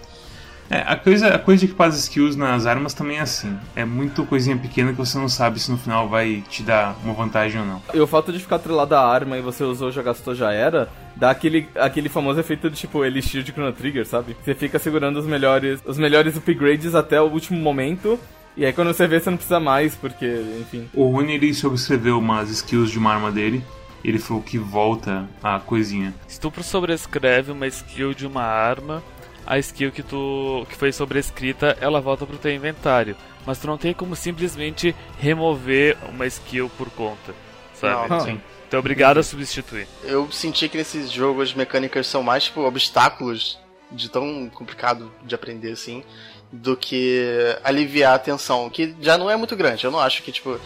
É, 0.69 0.77
a 0.79 0.95
coisa, 0.95 1.27
a 1.35 1.39
coisa 1.39 1.59
de 1.59 1.65
equipar 1.65 1.89
as 1.89 1.97
skills 1.97 2.35
nas 2.35 2.65
armas 2.65 2.93
também 2.93 3.17
é 3.17 3.21
assim. 3.21 3.55
É 3.75 3.85
muito 3.85 4.25
coisinha 4.25 4.57
pequena 4.57 4.91
que 4.91 4.97
você 4.97 5.17
não 5.17 5.29
sabe 5.29 5.59
se 5.59 5.71
no 5.71 5.77
final 5.77 6.09
vai 6.09 6.43
te 6.49 6.63
dar 6.63 6.95
uma 7.03 7.13
vantagem 7.13 7.61
ou 7.61 7.67
não. 7.67 7.81
E 7.93 7.99
o 7.99 8.07
fato 8.07 8.31
de 8.31 8.39
ficar 8.39 8.55
atrelado 8.55 8.95
à 8.95 9.07
arma 9.07 9.37
e 9.37 9.41
você 9.41 9.63
usou, 9.63 9.91
já 9.91 10.01
gastou, 10.01 10.33
já 10.33 10.51
era, 10.51 10.89
dá 11.15 11.29
aquele, 11.29 11.67
aquele 11.75 12.09
famoso 12.09 12.39
efeito 12.39 12.69
de 12.69 12.77
tipo 12.77 13.05
elixir 13.05 13.43
de 13.43 13.51
Chrono 13.51 13.73
Trigger, 13.73 14.05
sabe? 14.05 14.35
Você 14.43 14.55
fica 14.55 14.79
segurando 14.79 15.17
os 15.17 15.25
melhores, 15.25 15.79
os 15.85 15.97
melhores 15.97 16.35
upgrades 16.35 16.95
até 16.95 17.21
o 17.21 17.25
último 17.25 17.59
momento. 17.59 18.19
E 18.57 18.65
aí 18.65 18.73
quando 18.73 18.87
você 18.87 19.05
vê, 19.05 19.19
você 19.19 19.29
não 19.29 19.37
precisa 19.37 19.59
mais, 19.59 19.95
porque, 19.95 20.25
enfim. 20.61 20.89
O 20.93 21.09
Rony 21.09 21.33
ele 21.33 21.53
sobrescreveu 21.53 22.17
umas 22.17 22.49
skills 22.49 22.89
de 22.89 22.97
uma 22.97 23.13
arma 23.13 23.31
dele. 23.31 23.63
Ele 24.03 24.19
falou 24.19 24.41
que 24.41 24.57
volta 24.57 25.27
a 25.43 25.59
coisinha. 25.59 26.13
Se 26.27 26.39
tu 26.39 26.51
sobrescreve 26.61 27.51
uma 27.51 27.65
skill 27.65 28.13
de 28.13 28.27
uma 28.27 28.43
arma, 28.43 29.03
a 29.45 29.57
skill 29.59 29.91
que 29.91 30.03
tu 30.03 30.65
que 30.69 30.75
foi 30.75 30.91
sobrescrita, 30.91 31.77
ela 31.79 32.01
volta 32.01 32.25
pro 32.25 32.37
teu 32.37 32.53
inventário. 32.53 33.15
Mas 33.45 33.59
tu 33.59 33.67
não 33.67 33.77
tem 33.77 33.93
como 33.93 34.15
simplesmente 34.15 34.95
remover 35.19 35.97
uma 36.09 36.25
skill 36.25 36.69
por 36.77 36.89
conta, 36.89 37.33
sabe? 37.73 38.09
Não, 38.09 38.19
sim. 38.19 38.41
Tu 38.69 38.75
é 38.75 38.79
obrigado 38.79 39.19
a 39.19 39.23
substituir. 39.23 39.87
Eu 40.03 40.31
senti 40.31 40.67
que 40.67 40.77
nesses 40.77 41.11
jogos 41.11 41.49
as 41.49 41.55
mecânicas 41.55 42.07
são 42.07 42.23
mais 42.23 42.45
tipo 42.45 42.61
obstáculos 42.61 43.59
de 43.91 44.09
tão 44.09 44.49
complicado 44.49 45.11
de 45.23 45.35
aprender 45.35 45.71
assim 45.71 46.03
do 46.51 46.75
que 46.75 47.55
aliviar 47.63 48.15
a 48.15 48.19
tensão, 48.19 48.69
que 48.69 48.95
já 48.99 49.17
não 49.17 49.29
é 49.29 49.35
muito 49.35 49.55
grande. 49.55 49.85
Eu 49.85 49.91
não 49.91 49.99
acho 49.99 50.23
que 50.23 50.31
tipo 50.31 50.59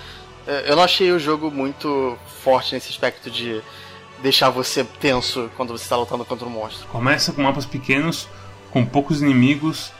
eh, 0.48 0.66
eu 0.68 0.76
não 0.76 0.84
achei 0.84 1.12
o 1.12 1.20
jogo 1.20 1.52
muito 1.52 2.18
forte 2.42 2.74
nesse 2.74 2.90
aspecto 2.90 3.30
de 3.30 3.62
deixar 4.22 4.50
você 4.50 4.84
tenso 4.84 5.50
quando 5.56 5.70
você 5.70 5.84
está 5.84 5.96
lutando 5.96 6.26
contra 6.26 6.48
um 6.48 6.52
monstro. 6.52 6.88
Começa 6.88 7.32
com 7.32 7.42
mapas 7.42 7.66
pequenos, 7.66 8.28
com 8.72 8.86
poucos 8.86 9.22
inimigos 9.22 9.92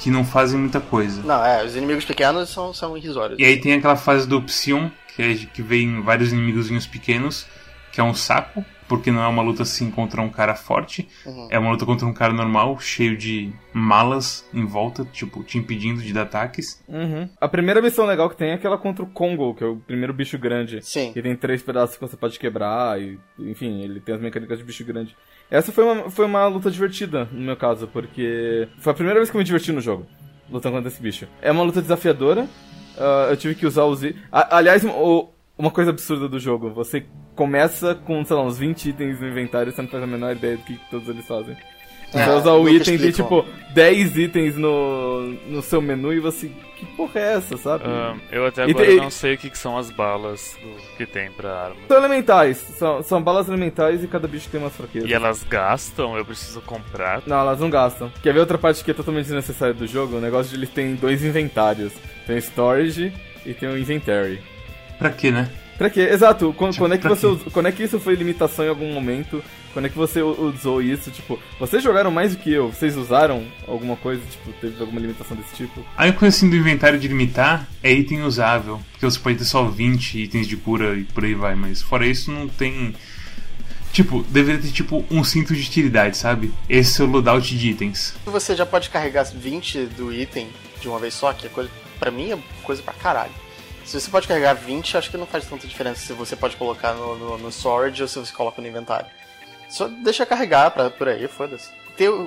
que 0.00 0.10
não 0.10 0.24
fazem 0.24 0.58
muita 0.58 0.80
coisa. 0.80 1.22
Não, 1.22 1.44
é, 1.44 1.64
os 1.64 1.76
inimigos 1.76 2.04
pequenos 2.04 2.48
são, 2.50 2.74
são 2.74 2.96
irrisórios. 2.96 3.38
E 3.38 3.44
aí 3.44 3.60
tem 3.60 3.74
aquela 3.74 3.96
fase 3.96 4.26
do 4.26 4.42
Psion, 4.42 4.88
que, 5.14 5.22
é, 5.22 5.34
que 5.34 5.62
vem 5.62 6.02
vários 6.02 6.32
inimigozinhos 6.32 6.86
pequenos, 6.86 7.46
que 7.92 8.00
é 8.00 8.04
um 8.04 8.14
saco, 8.14 8.64
porque 8.88 9.10
não 9.12 9.22
é 9.22 9.28
uma 9.28 9.42
luta 9.42 9.62
assim 9.62 9.90
contra 9.90 10.20
um 10.20 10.28
cara 10.28 10.54
forte, 10.54 11.08
Uhum. 11.24 11.48
é 11.50 11.58
uma 11.58 11.70
luta 11.70 11.86
contra 11.86 12.06
um 12.06 12.12
cara 12.12 12.32
normal, 12.32 12.78
cheio 12.80 13.16
de 13.16 13.52
malas 13.72 14.44
em 14.52 14.64
volta, 14.66 15.04
tipo, 15.12 15.42
te 15.44 15.56
impedindo 15.56 16.02
de 16.02 16.12
dar 16.12 16.22
ataques. 16.22 16.82
Uhum. 16.88 17.28
A 17.40 17.48
primeira 17.48 17.80
missão 17.80 18.04
legal 18.04 18.28
que 18.28 18.36
tem 18.36 18.50
é 18.50 18.54
aquela 18.54 18.76
contra 18.76 19.04
o 19.04 19.08
Congo, 19.08 19.54
que 19.54 19.62
é 19.62 19.66
o 19.66 19.76
primeiro 19.76 20.12
bicho 20.12 20.36
grande. 20.38 20.80
Sim. 20.82 21.12
Que 21.12 21.22
tem 21.22 21.36
três 21.36 21.62
pedaços 21.62 21.96
que 21.96 22.02
você 22.02 22.16
pode 22.16 22.38
quebrar, 22.38 23.00
e 23.00 23.18
enfim, 23.38 23.82
ele 23.82 24.00
tem 24.00 24.14
as 24.14 24.20
mecânicas 24.20 24.58
de 24.58 24.64
bicho 24.64 24.84
grande. 24.84 25.16
Essa 25.52 25.70
foi 25.70 25.84
uma, 25.84 26.10
foi 26.10 26.24
uma 26.24 26.46
luta 26.46 26.70
divertida, 26.70 27.28
no 27.30 27.40
meu 27.42 27.56
caso, 27.56 27.86
porque 27.86 28.66
foi 28.78 28.90
a 28.90 28.94
primeira 28.94 29.20
vez 29.20 29.30
que 29.30 29.36
eu 29.36 29.38
me 29.38 29.44
diverti 29.44 29.70
no 29.70 29.82
jogo, 29.82 30.06
lutando 30.50 30.76
contra 30.76 30.88
esse 30.90 31.02
bicho. 31.02 31.28
É 31.42 31.52
uma 31.52 31.62
luta 31.62 31.82
desafiadora, 31.82 32.48
ah, 32.96 33.26
eu 33.30 33.36
tive 33.36 33.54
que 33.54 33.66
usar 33.66 33.84
os. 33.84 34.02
A- 34.32 34.56
aliás, 34.56 34.82
o- 34.84 35.28
uma 35.58 35.70
coisa 35.70 35.90
absurda 35.90 36.26
do 36.26 36.40
jogo, 36.40 36.70
você 36.70 37.04
começa 37.36 37.94
com, 37.94 38.24
sei 38.24 38.34
lá, 38.34 38.42
uns 38.42 38.56
20 38.56 38.88
itens 38.88 39.20
no 39.20 39.28
inventário 39.28 39.70
você 39.70 39.82
não 39.82 39.88
faz 39.90 40.02
a 40.02 40.06
menor 40.06 40.34
ideia 40.34 40.56
do 40.56 40.62
que 40.62 40.80
todos 40.90 41.06
eles 41.08 41.26
fazem. 41.26 41.54
Você 42.12 42.18
É, 42.18 42.26
vai 42.26 42.36
usar 42.36 42.52
o 42.52 42.68
item, 42.68 42.98
tem 42.98 43.08
explicam. 43.08 43.42
tipo 43.42 43.46
10 43.72 44.18
itens 44.18 44.56
no, 44.56 45.22
no 45.48 45.62
seu 45.62 45.80
menu 45.80 46.12
e 46.12 46.20
você. 46.20 46.50
Que 46.76 46.84
porra 46.96 47.20
é 47.20 47.34
essa, 47.34 47.56
sabe? 47.56 47.84
Ahn, 47.84 48.18
eu 48.30 48.44
até 48.46 48.64
agora 48.64 48.84
tem- 48.86 48.96
não 48.96 49.08
sei 49.10 49.34
o 49.34 49.38
que, 49.38 49.48
que 49.48 49.56
são 49.56 49.78
as 49.78 49.88
balas 49.90 50.58
do- 50.60 50.96
que 50.96 51.06
tem 51.06 51.30
pra 51.30 51.50
arma. 51.66 51.76
São 51.88 51.96
elementais, 51.96 52.56
são, 52.58 53.02
são 53.02 53.22
balas 53.22 53.48
elementais 53.48 54.02
e 54.04 54.06
cada 54.08 54.26
bicho 54.28 54.48
tem 54.50 54.60
umas 54.60 54.74
fraquezas. 54.76 55.08
E 55.08 55.14
elas 55.14 55.42
gastam, 55.44 56.16
eu 56.18 56.24
preciso 56.24 56.60
comprar. 56.62 57.22
Não, 57.26 57.38
elas 57.38 57.60
não 57.60 57.70
gastam. 57.70 58.12
Quer 58.22 58.34
ver 58.34 58.40
outra 58.40 58.58
parte 58.58 58.82
que 58.84 58.90
é 58.90 58.94
totalmente 58.94 59.24
desnecessária 59.26 59.72
do 59.72 59.86
jogo? 59.86 60.16
O 60.16 60.20
negócio 60.20 60.50
de 60.50 60.56
eles 60.56 60.70
têm 60.70 60.94
dois 60.96 61.24
inventários. 61.24 61.92
Tem 62.26 62.36
o 62.36 62.38
storage 62.42 63.12
e 63.46 63.54
tem 63.54 63.68
o 63.68 63.78
inventory. 63.78 64.40
Pra 64.98 65.10
quê, 65.10 65.30
né? 65.30 65.48
Pra 65.82 65.90
quê? 65.90 66.02
Exato, 66.02 66.54
quando, 66.56 66.76
quando 66.76 66.94
é 66.94 66.98
que 66.98 67.08
você 67.08 67.26
quando 67.52 67.66
é 67.66 67.72
que 67.72 67.82
isso 67.82 67.98
foi 67.98 68.14
limitação 68.14 68.64
em 68.64 68.68
algum 68.68 68.92
momento? 68.92 69.42
Quando 69.72 69.86
é 69.86 69.88
que 69.88 69.98
você 69.98 70.22
usou 70.22 70.80
isso? 70.80 71.10
Tipo, 71.10 71.40
vocês 71.58 71.82
jogaram 71.82 72.08
mais 72.08 72.36
do 72.36 72.40
que 72.40 72.52
eu? 72.52 72.68
Vocês 72.68 72.96
usaram 72.96 73.44
alguma 73.66 73.96
coisa? 73.96 74.22
Tipo, 74.30 74.52
teve 74.60 74.80
alguma 74.80 75.00
limitação 75.00 75.36
desse 75.36 75.56
tipo? 75.56 75.84
A 75.96 76.04
única 76.04 76.20
coisa 76.20 76.36
assim 76.36 76.48
do 76.48 76.54
inventário 76.54 77.00
de 77.00 77.08
limitar 77.08 77.66
é 77.82 77.90
item 77.90 78.22
usável, 78.22 78.80
porque 78.92 79.04
você 79.04 79.18
pode 79.18 79.38
ter 79.38 79.44
só 79.44 79.64
20 79.64 80.20
itens 80.20 80.46
de 80.46 80.56
cura 80.56 80.96
e 80.96 81.02
por 81.02 81.24
aí 81.24 81.34
vai, 81.34 81.56
mas 81.56 81.82
fora 81.82 82.06
isso 82.06 82.30
não 82.30 82.46
tem. 82.46 82.94
Tipo, 83.92 84.22
deveria 84.28 84.62
ter 84.62 84.70
tipo 84.70 85.04
um 85.10 85.24
cinto 85.24 85.52
de 85.52 85.62
utilidade, 85.62 86.16
sabe? 86.16 86.54
Esse 86.68 87.02
é 87.02 87.04
o 87.04 87.08
loadout 87.08 87.58
de 87.58 87.70
itens. 87.70 88.14
Você 88.24 88.54
já 88.54 88.64
pode 88.64 88.88
carregar 88.88 89.24
20 89.24 89.86
do 89.86 90.14
item 90.14 90.46
de 90.80 90.86
uma 90.86 91.00
vez 91.00 91.12
só, 91.12 91.32
que 91.32 91.48
é 91.48 91.50
coisa, 91.50 91.68
pra 91.98 92.12
mim 92.12 92.30
é 92.30 92.38
coisa 92.62 92.80
pra 92.80 92.94
caralho. 92.94 93.32
Se 93.84 94.00
você 94.00 94.10
pode 94.10 94.26
carregar 94.28 94.54
20, 94.54 94.96
acho 94.96 95.10
que 95.10 95.16
não 95.16 95.26
faz 95.26 95.46
tanta 95.46 95.66
diferença 95.66 96.00
se 96.06 96.12
você 96.12 96.34
pode 96.36 96.56
colocar 96.56 96.94
no, 96.94 97.16
no, 97.18 97.38
no 97.38 97.48
storage 97.50 98.00
ou 98.02 98.08
se 98.08 98.18
você 98.18 98.32
coloca 98.32 98.60
no 98.62 98.68
inventário. 98.68 99.06
Só 99.68 99.88
deixa 99.88 100.24
carregar 100.26 100.70
pra, 100.70 100.90
por 100.90 101.08
aí, 101.08 101.26
foda-se. 101.28 101.70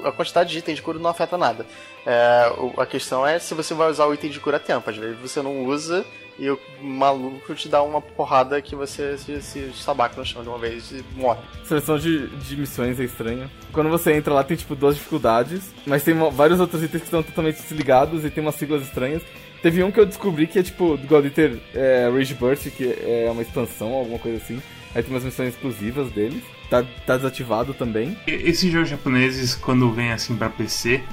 A 0.06 0.12
quantidade 0.12 0.52
de 0.52 0.60
item 0.60 0.76
de 0.76 0.82
cura 0.82 1.00
não 1.00 1.10
afeta 1.10 1.38
nada. 1.38 1.66
É, 2.06 2.52
a 2.78 2.86
questão 2.86 3.26
é 3.26 3.40
se 3.40 3.54
você 3.54 3.74
vai 3.74 3.90
usar 3.90 4.06
o 4.06 4.14
item 4.14 4.30
de 4.30 4.40
cura 4.40 4.58
a 4.58 4.60
tempo. 4.60 4.90
Às 4.90 4.96
vezes 4.96 5.18
você 5.20 5.42
não 5.42 5.66
usa 5.66 6.06
e 6.38 6.50
o 6.50 6.60
maluco 6.82 7.54
te 7.56 7.68
dá 7.68 7.82
uma 7.82 8.00
porrada 8.00 8.62
que 8.62 8.76
você 8.76 9.18
se, 9.18 9.42
se 9.42 9.60
estabaca 9.60 10.16
no 10.18 10.26
chão 10.26 10.44
de 10.44 10.50
uma 10.50 10.58
vez 10.60 10.92
e 10.92 11.04
morre. 11.16 11.40
Seleção 11.64 11.98
de, 11.98 12.28
de 12.28 12.56
missões 12.58 13.00
é 13.00 13.04
estranha. 13.04 13.50
Quando 13.74 13.90
você 13.90 14.14
entra 14.14 14.34
lá, 14.34 14.44
tem 14.44 14.56
tipo 14.56 14.76
duas 14.76 14.96
dificuldades, 14.96 15.64
mas 15.86 16.04
tem 16.04 16.14
uma- 16.14 16.30
vários 16.30 16.60
outros 16.60 16.84
itens 16.84 17.02
que 17.02 17.08
estão 17.08 17.24
totalmente 17.24 17.60
desligados 17.62 18.24
e 18.24 18.30
tem 18.30 18.44
umas 18.44 18.56
siglas 18.56 18.84
estranhas. 18.84 19.24
Teve 19.62 19.84
um 19.84 19.92
que 19.92 20.00
eu 20.00 20.06
descobri 20.06 20.48
que 20.48 20.60
é 20.60 20.64
tipo 20.64 20.98
God 20.98 21.26
Eater 21.26 21.60
é, 21.74 22.10
Rage 22.12 22.34
Burst, 22.36 22.70
que 22.70 22.86
é 22.86 23.30
uma 23.32 23.42
expansão, 23.42 23.94
alguma 23.94 24.20
coisa 24.20 24.38
assim. 24.38 24.62
Aí 24.94 25.04
tem 25.04 25.12
umas 25.12 25.24
missões 25.24 25.50
exclusivas 25.50 26.12
deles. 26.12 26.44
Tá, 26.70 26.84
tá 27.06 27.18
desativado 27.18 27.74
também. 27.74 28.18
Esses 28.26 28.72
jogos 28.72 28.90
japoneses, 28.90 29.56
quando 29.56 29.92
vêm 29.92 30.12
assim 30.12 30.36
pra 30.36 30.50
PC, 30.50 31.04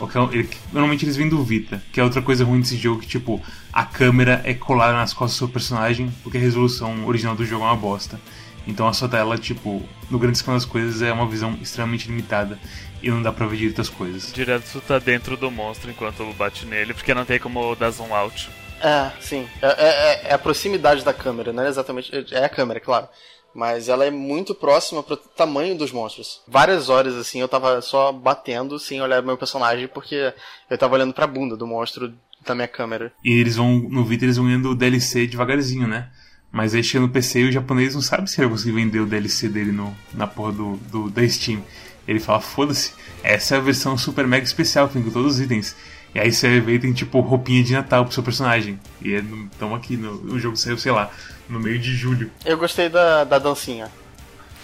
é 0.00 0.46
normalmente 0.72 1.04
eles 1.04 1.16
vêm 1.16 1.28
do 1.28 1.42
Vita, 1.44 1.82
que 1.92 2.00
é 2.00 2.04
outra 2.04 2.22
coisa 2.22 2.44
ruim 2.44 2.60
desse 2.60 2.76
jogo, 2.76 3.00
que 3.00 3.06
tipo, 3.06 3.40
a 3.72 3.84
câmera 3.84 4.40
é 4.44 4.54
colada 4.54 4.94
nas 4.94 5.12
costas 5.12 5.36
do 5.36 5.38
seu 5.38 5.48
personagem, 5.48 6.12
porque 6.22 6.38
a 6.38 6.40
resolução 6.40 7.06
original 7.06 7.36
do 7.36 7.44
jogo 7.44 7.64
é 7.64 7.68
uma 7.68 7.76
bosta. 7.76 8.18
Então 8.66 8.86
a 8.86 8.92
sua 8.92 9.08
tela, 9.08 9.36
tipo, 9.36 9.82
no 10.10 10.18
grande 10.18 10.38
escala 10.38 10.56
das 10.56 10.64
coisas, 10.64 11.02
é 11.02 11.12
uma 11.12 11.26
visão 11.26 11.56
extremamente 11.60 12.08
limitada 12.08 12.58
e 13.02 13.10
não 13.10 13.22
dá 13.22 13.32
pra 13.32 13.46
ver 13.46 13.56
direito 13.56 13.80
as 13.80 13.88
coisas. 13.88 14.32
Direto 14.32 14.64
tu 14.72 14.80
tá 14.80 14.98
dentro 14.98 15.36
do 15.36 15.50
monstro 15.50 15.90
enquanto 15.90 16.24
bate 16.34 16.64
nele, 16.66 16.94
porque 16.94 17.12
não 17.14 17.24
tem 17.24 17.38
como 17.38 17.74
dar 17.74 17.90
zoom 17.90 18.14
out. 18.14 18.48
É, 18.80 19.10
sim. 19.20 19.46
É, 19.60 19.66
é- 19.68 20.28
é 20.30 20.34
a 20.34 20.38
proximidade 20.38 21.04
da 21.04 21.12
câmera, 21.12 21.52
não 21.52 21.62
é 21.62 21.68
exatamente. 21.68 22.10
É 22.32 22.44
a 22.44 22.48
câmera, 22.48 22.80
claro. 22.80 23.08
Mas 23.54 23.88
ela 23.88 24.04
é 24.06 24.10
muito 24.10 24.54
próxima 24.54 25.02
pro 25.02 25.16
tamanho 25.16 25.76
dos 25.76 25.92
monstros. 25.92 26.40
Várias 26.48 26.88
horas, 26.88 27.14
assim, 27.14 27.38
eu 27.40 27.48
tava 27.48 27.82
só 27.82 28.10
batendo 28.10 28.78
sem 28.78 29.02
olhar 29.02 29.22
meu 29.22 29.36
personagem, 29.36 29.86
porque 29.88 30.32
eu 30.70 30.78
tava 30.78 30.94
olhando 30.94 31.12
pra 31.12 31.26
bunda 31.26 31.54
do 31.56 31.66
monstro 31.66 32.12
da 32.46 32.54
minha 32.54 32.66
câmera. 32.66 33.12
E 33.22 33.30
eles 33.38 33.56
vão, 33.56 33.78
no 33.90 34.04
Vita, 34.04 34.24
eles 34.24 34.38
vão 34.38 34.50
indo 34.50 34.70
o 34.70 34.74
DLC 34.74 35.26
devagarzinho, 35.26 35.86
né? 35.86 36.08
Mas 36.50 36.74
aí 36.74 36.82
chega 36.82 37.06
no 37.06 37.12
PC 37.12 37.40
e 37.40 37.48
o 37.48 37.52
japonês 37.52 37.94
não 37.94 38.02
sabe 38.02 38.28
se 38.30 38.40
ele 38.40 38.46
vai 38.48 38.56
conseguir 38.56 38.74
vender 38.74 39.00
o 39.00 39.06
DLC 39.06 39.48
dele 39.48 39.70
no, 39.72 39.94
na 40.14 40.26
porra 40.26 40.52
do, 40.52 40.76
do, 40.90 41.10
da 41.10 41.26
Steam. 41.28 41.62
Ele 42.06 42.18
fala, 42.18 42.40
foda-se, 42.40 42.92
essa 43.22 43.54
é 43.54 43.58
a 43.58 43.60
versão 43.60 43.96
super 43.96 44.26
mega 44.26 44.44
especial, 44.44 44.88
que 44.88 44.94
vem 44.94 45.02
com 45.02 45.10
todos 45.10 45.34
os 45.34 45.40
itens. 45.40 45.76
E 46.14 46.20
aí 46.20 46.30
você 46.30 46.60
vê 46.60 46.78
tem 46.78 46.92
tipo 46.92 47.20
roupinha 47.20 47.62
de 47.62 47.72
Natal 47.72 48.04
pro 48.04 48.12
seu 48.12 48.22
personagem. 48.22 48.78
E 49.00 49.14
estamos 49.14 49.78
aqui, 49.78 49.96
no, 49.96 50.12
o 50.34 50.38
jogo 50.38 50.56
saiu, 50.56 50.76
sei 50.76 50.92
lá, 50.92 51.10
no 51.48 51.58
meio 51.58 51.78
de 51.78 51.94
julho. 51.94 52.30
Eu 52.44 52.58
gostei 52.58 52.88
da, 52.88 53.24
da 53.24 53.38
dancinha. 53.38 53.88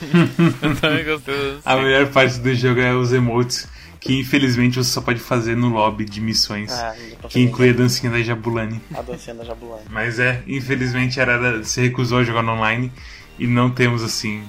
Eu 0.62 0.76
também 0.76 1.04
gostei 1.04 1.34
desse. 1.34 1.62
A 1.64 1.76
melhor 1.76 2.06
parte 2.08 2.38
do 2.38 2.54
jogo 2.54 2.80
é 2.80 2.94
os 2.94 3.12
emotes, 3.12 3.66
que 3.98 4.18
infelizmente 4.20 4.76
você 4.76 4.90
só 4.90 5.00
pode 5.00 5.20
fazer 5.20 5.56
no 5.56 5.68
lobby 5.68 6.04
de 6.04 6.20
missões. 6.20 6.70
É, 6.70 7.16
pra 7.18 7.28
que 7.30 7.40
inclui 7.40 7.70
a 7.70 7.72
dancinha 7.72 8.12
da 8.12 8.20
Jabulani. 8.20 8.80
a 8.94 9.02
dancinha 9.02 9.34
da 9.34 9.44
Jabulani. 9.44 9.82
Mas 9.90 10.18
é, 10.18 10.42
infelizmente 10.46 11.18
a 11.18 11.22
Arara 11.22 11.64
se 11.64 11.80
recusou 11.80 12.18
a 12.18 12.24
jogar 12.24 12.42
no 12.42 12.52
online 12.52 12.92
e 13.38 13.46
não 13.46 13.70
temos 13.70 14.02
assim 14.02 14.42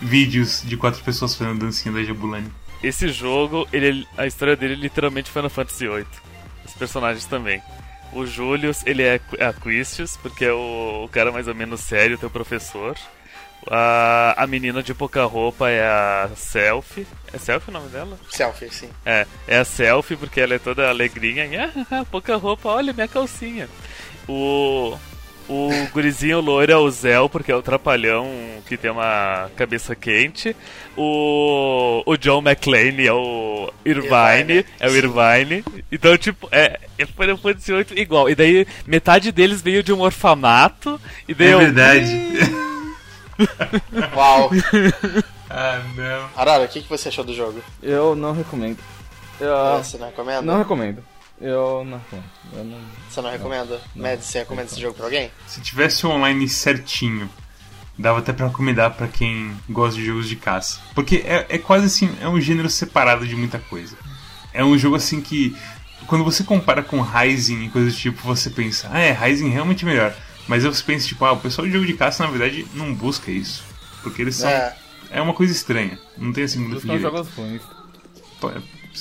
vídeos 0.00 0.62
de 0.64 0.76
quatro 0.76 1.02
pessoas 1.02 1.34
fazendo 1.34 1.60
dancinha 1.60 1.94
da 1.94 2.02
Jabulani. 2.02 2.50
esse 2.82 3.08
jogo, 3.08 3.66
ele, 3.72 4.06
a 4.16 4.26
história 4.26 4.56
dele 4.56 4.74
é 4.74 4.76
literalmente 4.76 5.30
Final 5.30 5.50
Fantasy 5.50 5.86
VIII. 5.86 6.06
Os 6.64 6.72
personagens 6.74 7.24
também. 7.26 7.62
O 8.12 8.26
Julius, 8.26 8.84
ele 8.86 9.02
é 9.02 9.20
Aquisius, 9.40 10.16
porque 10.16 10.44
é 10.44 10.52
o, 10.52 11.04
o 11.04 11.08
cara 11.08 11.32
mais 11.32 11.48
ou 11.48 11.54
menos 11.54 11.80
sério, 11.80 12.18
teu 12.18 12.28
professor. 12.28 12.96
A, 13.70 14.34
a 14.36 14.46
menina 14.46 14.82
de 14.82 14.92
pouca 14.92 15.24
roupa 15.24 15.70
é 15.70 15.82
a 15.82 16.30
Selfie. 16.36 17.06
É 17.32 17.38
Selfie 17.38 17.70
o 17.70 17.72
nome 17.72 17.88
dela? 17.88 18.18
Selfie, 18.28 18.70
sim. 18.70 18.90
É, 19.06 19.26
é 19.46 19.58
a 19.58 19.64
Selfie 19.64 20.16
porque 20.16 20.40
ela 20.40 20.54
é 20.54 20.58
toda 20.58 20.88
alegrinha. 20.88 21.46
E, 21.46 21.56
ah, 21.56 22.04
pouca 22.10 22.36
roupa, 22.36 22.68
olha 22.68 22.92
minha 22.92 23.08
calcinha. 23.08 23.68
O, 24.28 24.96
o 25.48 25.70
gurizinho 25.92 26.40
loiro 26.40 26.72
é 26.72 26.76
o 26.76 26.90
Zell, 26.90 27.28
porque 27.28 27.50
é 27.52 27.56
o 27.56 27.62
trapalhão 27.62 28.28
que 28.66 28.76
tem 28.76 28.90
uma 28.90 29.50
cabeça 29.56 29.94
quente. 29.94 30.54
O, 30.96 32.02
o 32.06 32.16
John 32.16 32.40
McClane 32.40 33.06
é 33.06 33.12
o 33.12 33.70
Irvine, 33.84 34.10
Irvine, 34.10 34.66
é 34.80 34.88
o. 34.88 34.94
Irvine. 34.96 35.64
Então, 35.90 36.16
tipo, 36.16 36.48
é, 36.52 36.78
é 36.98 37.06
Final 37.06 37.36
Fantasy 37.38 37.72
VIII 37.72 38.00
igual. 38.00 38.28
E 38.30 38.34
daí, 38.34 38.66
metade 38.86 39.32
deles 39.32 39.60
veio 39.62 39.82
de 39.82 39.92
um 39.92 40.00
orfanato. 40.00 41.00
E 41.28 41.34
daí 41.34 41.48
É 41.48 41.54
eu- 41.54 41.58
verdade. 41.58 42.10
Uau. 44.14 44.50
ah, 45.50 45.80
não. 45.96 46.28
Arara, 46.36 46.64
o 46.64 46.68
que, 46.68 46.82
que 46.82 46.88
você 46.88 47.08
achou 47.08 47.24
do 47.24 47.34
jogo? 47.34 47.60
Eu 47.82 48.14
não 48.14 48.32
recomendo. 48.32 48.78
Eu 49.40 49.78
Você 49.82 49.98
não 49.98 50.06
recomenda? 50.06 50.42
não 50.42 50.58
recomendo. 50.58 51.02
Eu 51.42 51.84
não. 51.84 52.00
Eu 52.52 52.64
não... 52.64 52.78
Você 53.10 53.20
não 53.20 53.30
recomenda? 53.30 53.80
Mads, 53.96 54.26
você 54.26 54.38
recomenda 54.38 54.70
esse 54.70 54.80
jogo 54.80 54.94
pra 54.94 55.06
alguém? 55.06 55.30
Se 55.46 55.60
tivesse 55.60 56.06
o 56.06 56.10
online 56.10 56.48
certinho, 56.48 57.28
dava 57.98 58.20
até 58.20 58.32
pra 58.32 58.46
recomendar 58.46 58.94
pra 58.94 59.08
quem 59.08 59.52
gosta 59.68 59.98
de 59.98 60.06
jogos 60.06 60.28
de 60.28 60.36
caça. 60.36 60.80
Porque 60.94 61.16
é, 61.26 61.46
é 61.48 61.58
quase 61.58 61.86
assim, 61.86 62.16
é 62.20 62.28
um 62.28 62.40
gênero 62.40 62.70
separado 62.70 63.26
de 63.26 63.34
muita 63.34 63.58
coisa. 63.58 63.96
É 64.54 64.64
um 64.64 64.78
jogo 64.78 64.94
assim 64.94 65.20
que, 65.20 65.56
quando 66.06 66.22
você 66.22 66.44
compara 66.44 66.80
com 66.80 67.00
Rising 67.00 67.64
e 67.64 67.68
coisas 67.70 67.92
do 67.92 67.98
tipo, 67.98 68.22
você 68.22 68.48
pensa, 68.48 68.88
ah, 68.92 69.00
é, 69.00 69.12
Rising 69.12 69.48
é 69.48 69.52
realmente 69.52 69.84
melhor. 69.84 70.14
Mas 70.46 70.64
aí 70.64 70.72
você 70.72 70.82
pensa, 70.84 71.08
tipo, 71.08 71.24
ah, 71.24 71.32
o 71.32 71.40
pessoal 71.40 71.66
de 71.66 71.72
jogo 71.72 71.86
de 71.86 71.94
caça, 71.94 72.24
na 72.24 72.30
verdade, 72.30 72.64
não 72.74 72.94
busca 72.94 73.32
isso. 73.32 73.64
Porque 74.00 74.22
eles 74.22 74.36
são. 74.36 74.48
É. 74.48 74.76
É, 75.10 75.20
uma 75.20 75.34
coisa 75.34 75.52
estranha. 75.52 75.98
Não 76.16 76.32
tem 76.32 76.44
assim 76.44 76.58
muito 76.58 76.74
Buscam 76.74 76.98
jogos 76.98 77.28
ruins. 77.34 77.62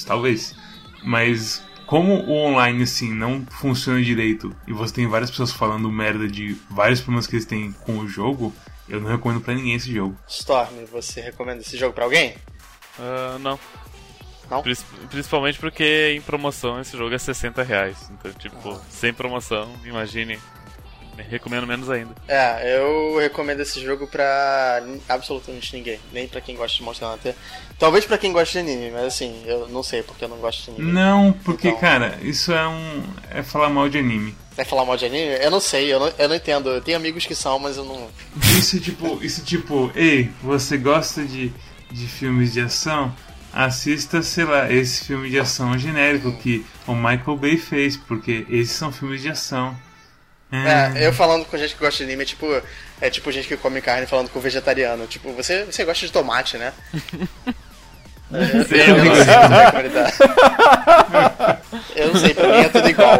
Talvez. 0.06 0.56
Mas 1.04 1.64
como 1.92 2.14
o 2.24 2.32
online 2.32 2.84
assim 2.84 3.14
não 3.14 3.46
funciona 3.60 4.02
direito 4.02 4.56
e 4.66 4.72
você 4.72 4.94
tem 4.94 5.08
várias 5.08 5.30
pessoas 5.30 5.52
falando 5.52 5.92
merda 5.92 6.26
de 6.26 6.54
vários 6.70 7.02
problemas 7.02 7.28
que 7.28 7.36
eles 7.36 7.46
têm 7.46 7.74
com 7.74 7.98
o 7.98 8.08
jogo, 8.08 8.56
eu 8.88 9.02
não 9.02 9.10
recomendo 9.12 9.42
pra 9.42 9.54
ninguém 9.54 9.74
esse 9.76 9.94
jogo. 9.94 10.18
Storm, 10.26 10.86
você 10.90 11.20
recomenda 11.20 11.60
esse 11.60 11.76
jogo 11.78 11.94
pra 11.94 12.06
alguém? 12.06 12.36
Ah, 12.98 13.38
não. 13.42 13.60
Não? 14.50 14.62
Pris- 14.62 14.86
Principalmente 15.10 15.60
porque 15.60 16.14
em 16.16 16.22
promoção 16.22 16.80
esse 16.80 16.96
jogo 16.98 17.14
é 17.14 17.18
60 17.18 17.62
reais. 17.62 18.10
Então, 18.10 18.32
tipo, 18.32 18.80
sem 18.90 19.14
promoção, 19.14 19.70
imagine. 19.84 20.40
Recomendo 21.18 21.68
menos 21.68 21.90
ainda. 21.90 22.16
É, 22.28 22.78
eu 22.78 23.18
recomendo 23.20 23.60
esse 23.62 23.80
jogo 23.82 24.08
pra 24.08 24.82
absolutamente 25.08 25.76
ninguém. 25.76 26.00
Nem 26.12 26.28
pra 26.28 26.42
quem 26.42 26.56
gosta 26.56 26.76
de 26.78 26.84
Monster 26.84 27.08
Hunter. 27.08 27.36
Talvez 27.78 28.06
pra 28.06 28.18
quem 28.18 28.32
gosta 28.32 28.52
de 28.54 28.60
anime, 28.72 28.92
mas 28.92 29.04
assim, 29.06 29.42
eu 29.46 29.68
não 29.70 29.84
sei 29.84 30.04
porque 30.04 30.24
eu 30.26 30.30
não 30.30 30.38
gosto 30.38 30.64
de 30.66 30.72
anime. 30.72 30.92
Não, 30.92 31.34
porque, 31.44 31.68
Então. 31.70 31.80
cara, 31.80 32.18
isso 32.22 32.52
é 32.52 32.68
um. 32.68 33.04
é 33.30 33.44
falar 33.44 33.70
mal 33.70 33.88
de 33.90 33.98
anime. 33.98 34.36
Vai 34.56 34.66
falar 34.66 34.86
mal 34.86 34.98
de 34.98 35.06
anime? 35.06 35.36
Eu 35.42 35.50
não 35.52 35.60
sei, 35.60 35.94
eu 35.94 36.00
não, 36.00 36.14
eu 36.18 36.28
não 36.30 36.36
entendo. 36.36 36.70
Eu 36.70 36.82
tenho 36.82 36.98
amigos 36.98 37.26
que 37.26 37.36
são, 37.36 37.58
mas 37.60 37.78
eu 37.78 37.86
não. 37.86 38.08
Isso 38.58 38.78
é 38.78 38.80
tipo. 38.80 39.24
Isso 39.24 39.42
é 39.42 39.44
tipo, 39.44 39.92
ei, 39.96 40.30
você 40.42 40.78
gosta 40.78 41.24
de, 41.24 41.52
de 41.92 42.08
filmes 42.08 42.54
de 42.54 42.62
ação? 42.62 43.14
Assista, 43.54 44.22
sei 44.22 44.46
lá, 44.46 44.72
esse 44.72 45.04
filme 45.06 45.30
de 45.30 45.38
ação 45.38 45.78
genérico 45.78 46.32
que 46.38 46.66
o 46.88 46.96
Michael 46.96 47.36
Bay 47.38 47.58
fez, 47.58 47.98
porque 47.98 48.46
esses 48.50 48.72
são 48.76 48.92
filmes 48.94 49.22
de 49.22 49.30
ação. 49.30 49.76
É, 50.52 51.08
eu 51.08 51.14
falando 51.14 51.46
com 51.46 51.58
gente 51.58 51.74
que 51.76 51.80
gosta 51.80 51.98
de 52.00 52.04
anime 52.04 52.24
é 52.24 52.26
tipo. 52.26 52.46
É 53.00 53.10
tipo 53.10 53.32
gente 53.32 53.48
que 53.48 53.56
come 53.58 53.82
carne 53.82 54.06
falando 54.06 54.30
com 54.30 54.40
vegetariano. 54.40 55.08
Tipo, 55.08 55.32
você, 55.34 55.64
você 55.64 55.84
gosta 55.86 56.06
de 56.06 56.12
tomate, 56.12 56.58
né? 56.58 56.74
É, 58.34 58.90
eu, 58.90 58.96
eu 58.96 59.06
não 59.06 59.16
sei 59.16 59.36
como 59.36 59.56
é 59.56 59.72
que. 59.90 59.98
Eu 62.00 62.14
não 62.14 62.20
sei, 62.20 62.34
pra 62.34 62.48
mim 62.48 62.64
é 62.66 62.70
tudo 62.70 62.90
igual. 62.90 63.20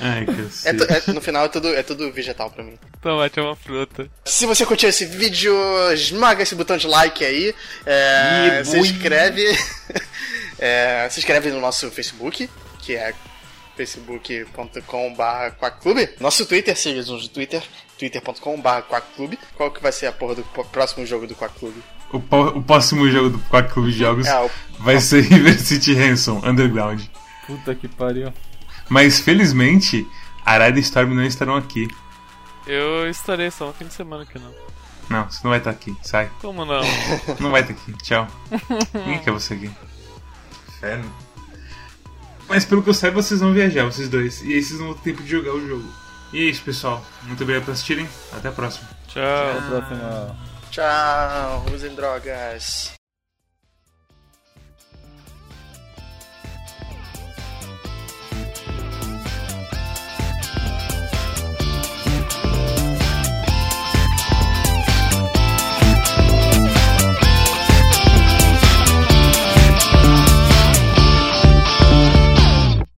Ai, 0.00 0.22
É 0.22 0.72
cacete. 0.72 0.78
tu- 0.78 1.10
é- 1.10 1.14
no 1.14 1.20
final 1.20 1.44
é 1.44 1.48
tudo, 1.48 1.68
é 1.74 1.82
tudo 1.82 2.10
vegetal 2.10 2.50
pra 2.50 2.64
mim. 2.64 2.78
Tomate 3.02 3.38
é 3.38 3.42
uma 3.42 3.54
fruta. 3.56 4.08
Se 4.24 4.46
você 4.46 4.64
curtiu 4.64 4.88
esse 4.88 5.04
vídeo, 5.04 5.54
esmaga 5.92 6.42
esse 6.42 6.54
botão 6.54 6.76
de 6.78 6.86
like 6.86 7.22
aí. 7.24 7.54
É, 7.84 8.62
se 8.64 8.78
inscreve. 8.78 9.44
é, 10.58 11.06
se 11.10 11.20
inscreve 11.20 11.50
no 11.50 11.60
nosso 11.60 11.90
Facebook, 11.90 12.48
que 12.80 12.96
é 12.96 13.12
facebook.com.br 13.78 15.56
quackclube. 15.58 16.08
Nosso 16.20 16.44
Twitter, 16.46 16.76
siga 16.76 17.02
no 17.02 17.28
Twitter, 17.28 17.62
twitter.com.br 17.98 18.82
quackclube. 18.88 19.38
Qual 19.56 19.70
que 19.70 19.82
vai 19.82 19.92
ser 19.92 20.06
a 20.06 20.12
porra 20.12 20.34
do 20.36 20.42
próximo 20.44 21.06
jogo 21.06 21.26
do 21.26 21.34
Quackclube? 21.34 21.82
O, 22.12 22.16
o 22.18 22.62
próximo 22.62 23.08
jogo 23.10 23.28
do 23.30 23.38
Quack 23.50 23.70
Clube 23.72 23.92
de 23.92 23.98
Jogos 23.98 24.26
É, 24.26 24.40
o- 24.40 24.50
vai 24.78 24.98
ser 25.00 25.20
River 25.22 25.60
City 25.60 25.92
Ransom 25.94 26.40
Underground. 26.44 27.02
Puta 27.46 27.74
que 27.74 27.86
pariu. 27.86 28.32
Mas 28.88 29.20
felizmente, 29.20 30.06
Arada 30.44 30.78
e 30.78 30.80
Storm 30.80 31.12
não 31.14 31.24
estarão 31.24 31.54
aqui. 31.56 31.86
Eu 32.66 33.08
estarei 33.10 33.50
só 33.50 33.66
no 33.66 33.74
fim 33.74 33.84
de 33.86 33.92
semana 33.94 34.22
aqui 34.22 34.38
não. 34.38 34.54
Não, 35.10 35.30
você 35.30 35.40
não 35.44 35.50
vai 35.50 35.58
estar 35.58 35.70
aqui. 35.70 35.94
Sai. 36.02 36.30
Como 36.40 36.64
não? 36.64 36.80
Não 37.40 37.50
vai 37.50 37.60
estar 37.62 37.72
aqui. 37.74 37.92
Tchau. 38.02 38.26
Ninguém 38.94 39.18
quer 39.20 39.30
você 39.30 39.52
aqui. 39.54 39.70
Inferno. 40.68 41.14
Mas 42.48 42.64
pelo 42.64 42.82
que 42.82 42.88
eu 42.88 42.94
saiba, 42.94 43.22
vocês 43.22 43.40
vão 43.40 43.52
viajar, 43.52 43.84
vocês 43.84 44.08
dois. 44.08 44.42
E 44.42 44.54
aí 44.54 44.62
vocês 44.62 44.80
não 44.80 44.88
vão 44.88 44.96
ter 44.96 45.10
tempo 45.10 45.22
de 45.22 45.30
jogar 45.30 45.54
o 45.54 45.68
jogo. 45.68 45.88
E 46.32 46.38
é 46.38 46.50
isso, 46.50 46.62
pessoal. 46.62 47.04
Muito 47.22 47.42
obrigado 47.42 47.64
por 47.64 47.72
assistirem. 47.72 48.08
Até 48.32 48.48
a 48.48 48.52
próxima. 48.52 48.88
Tchau. 49.06 49.22
Até 49.22 49.58
a 49.58 49.82
próxima. 49.82 50.36
Tchau, 50.70 51.66
usem 51.74 51.94
drogas. 51.94 52.97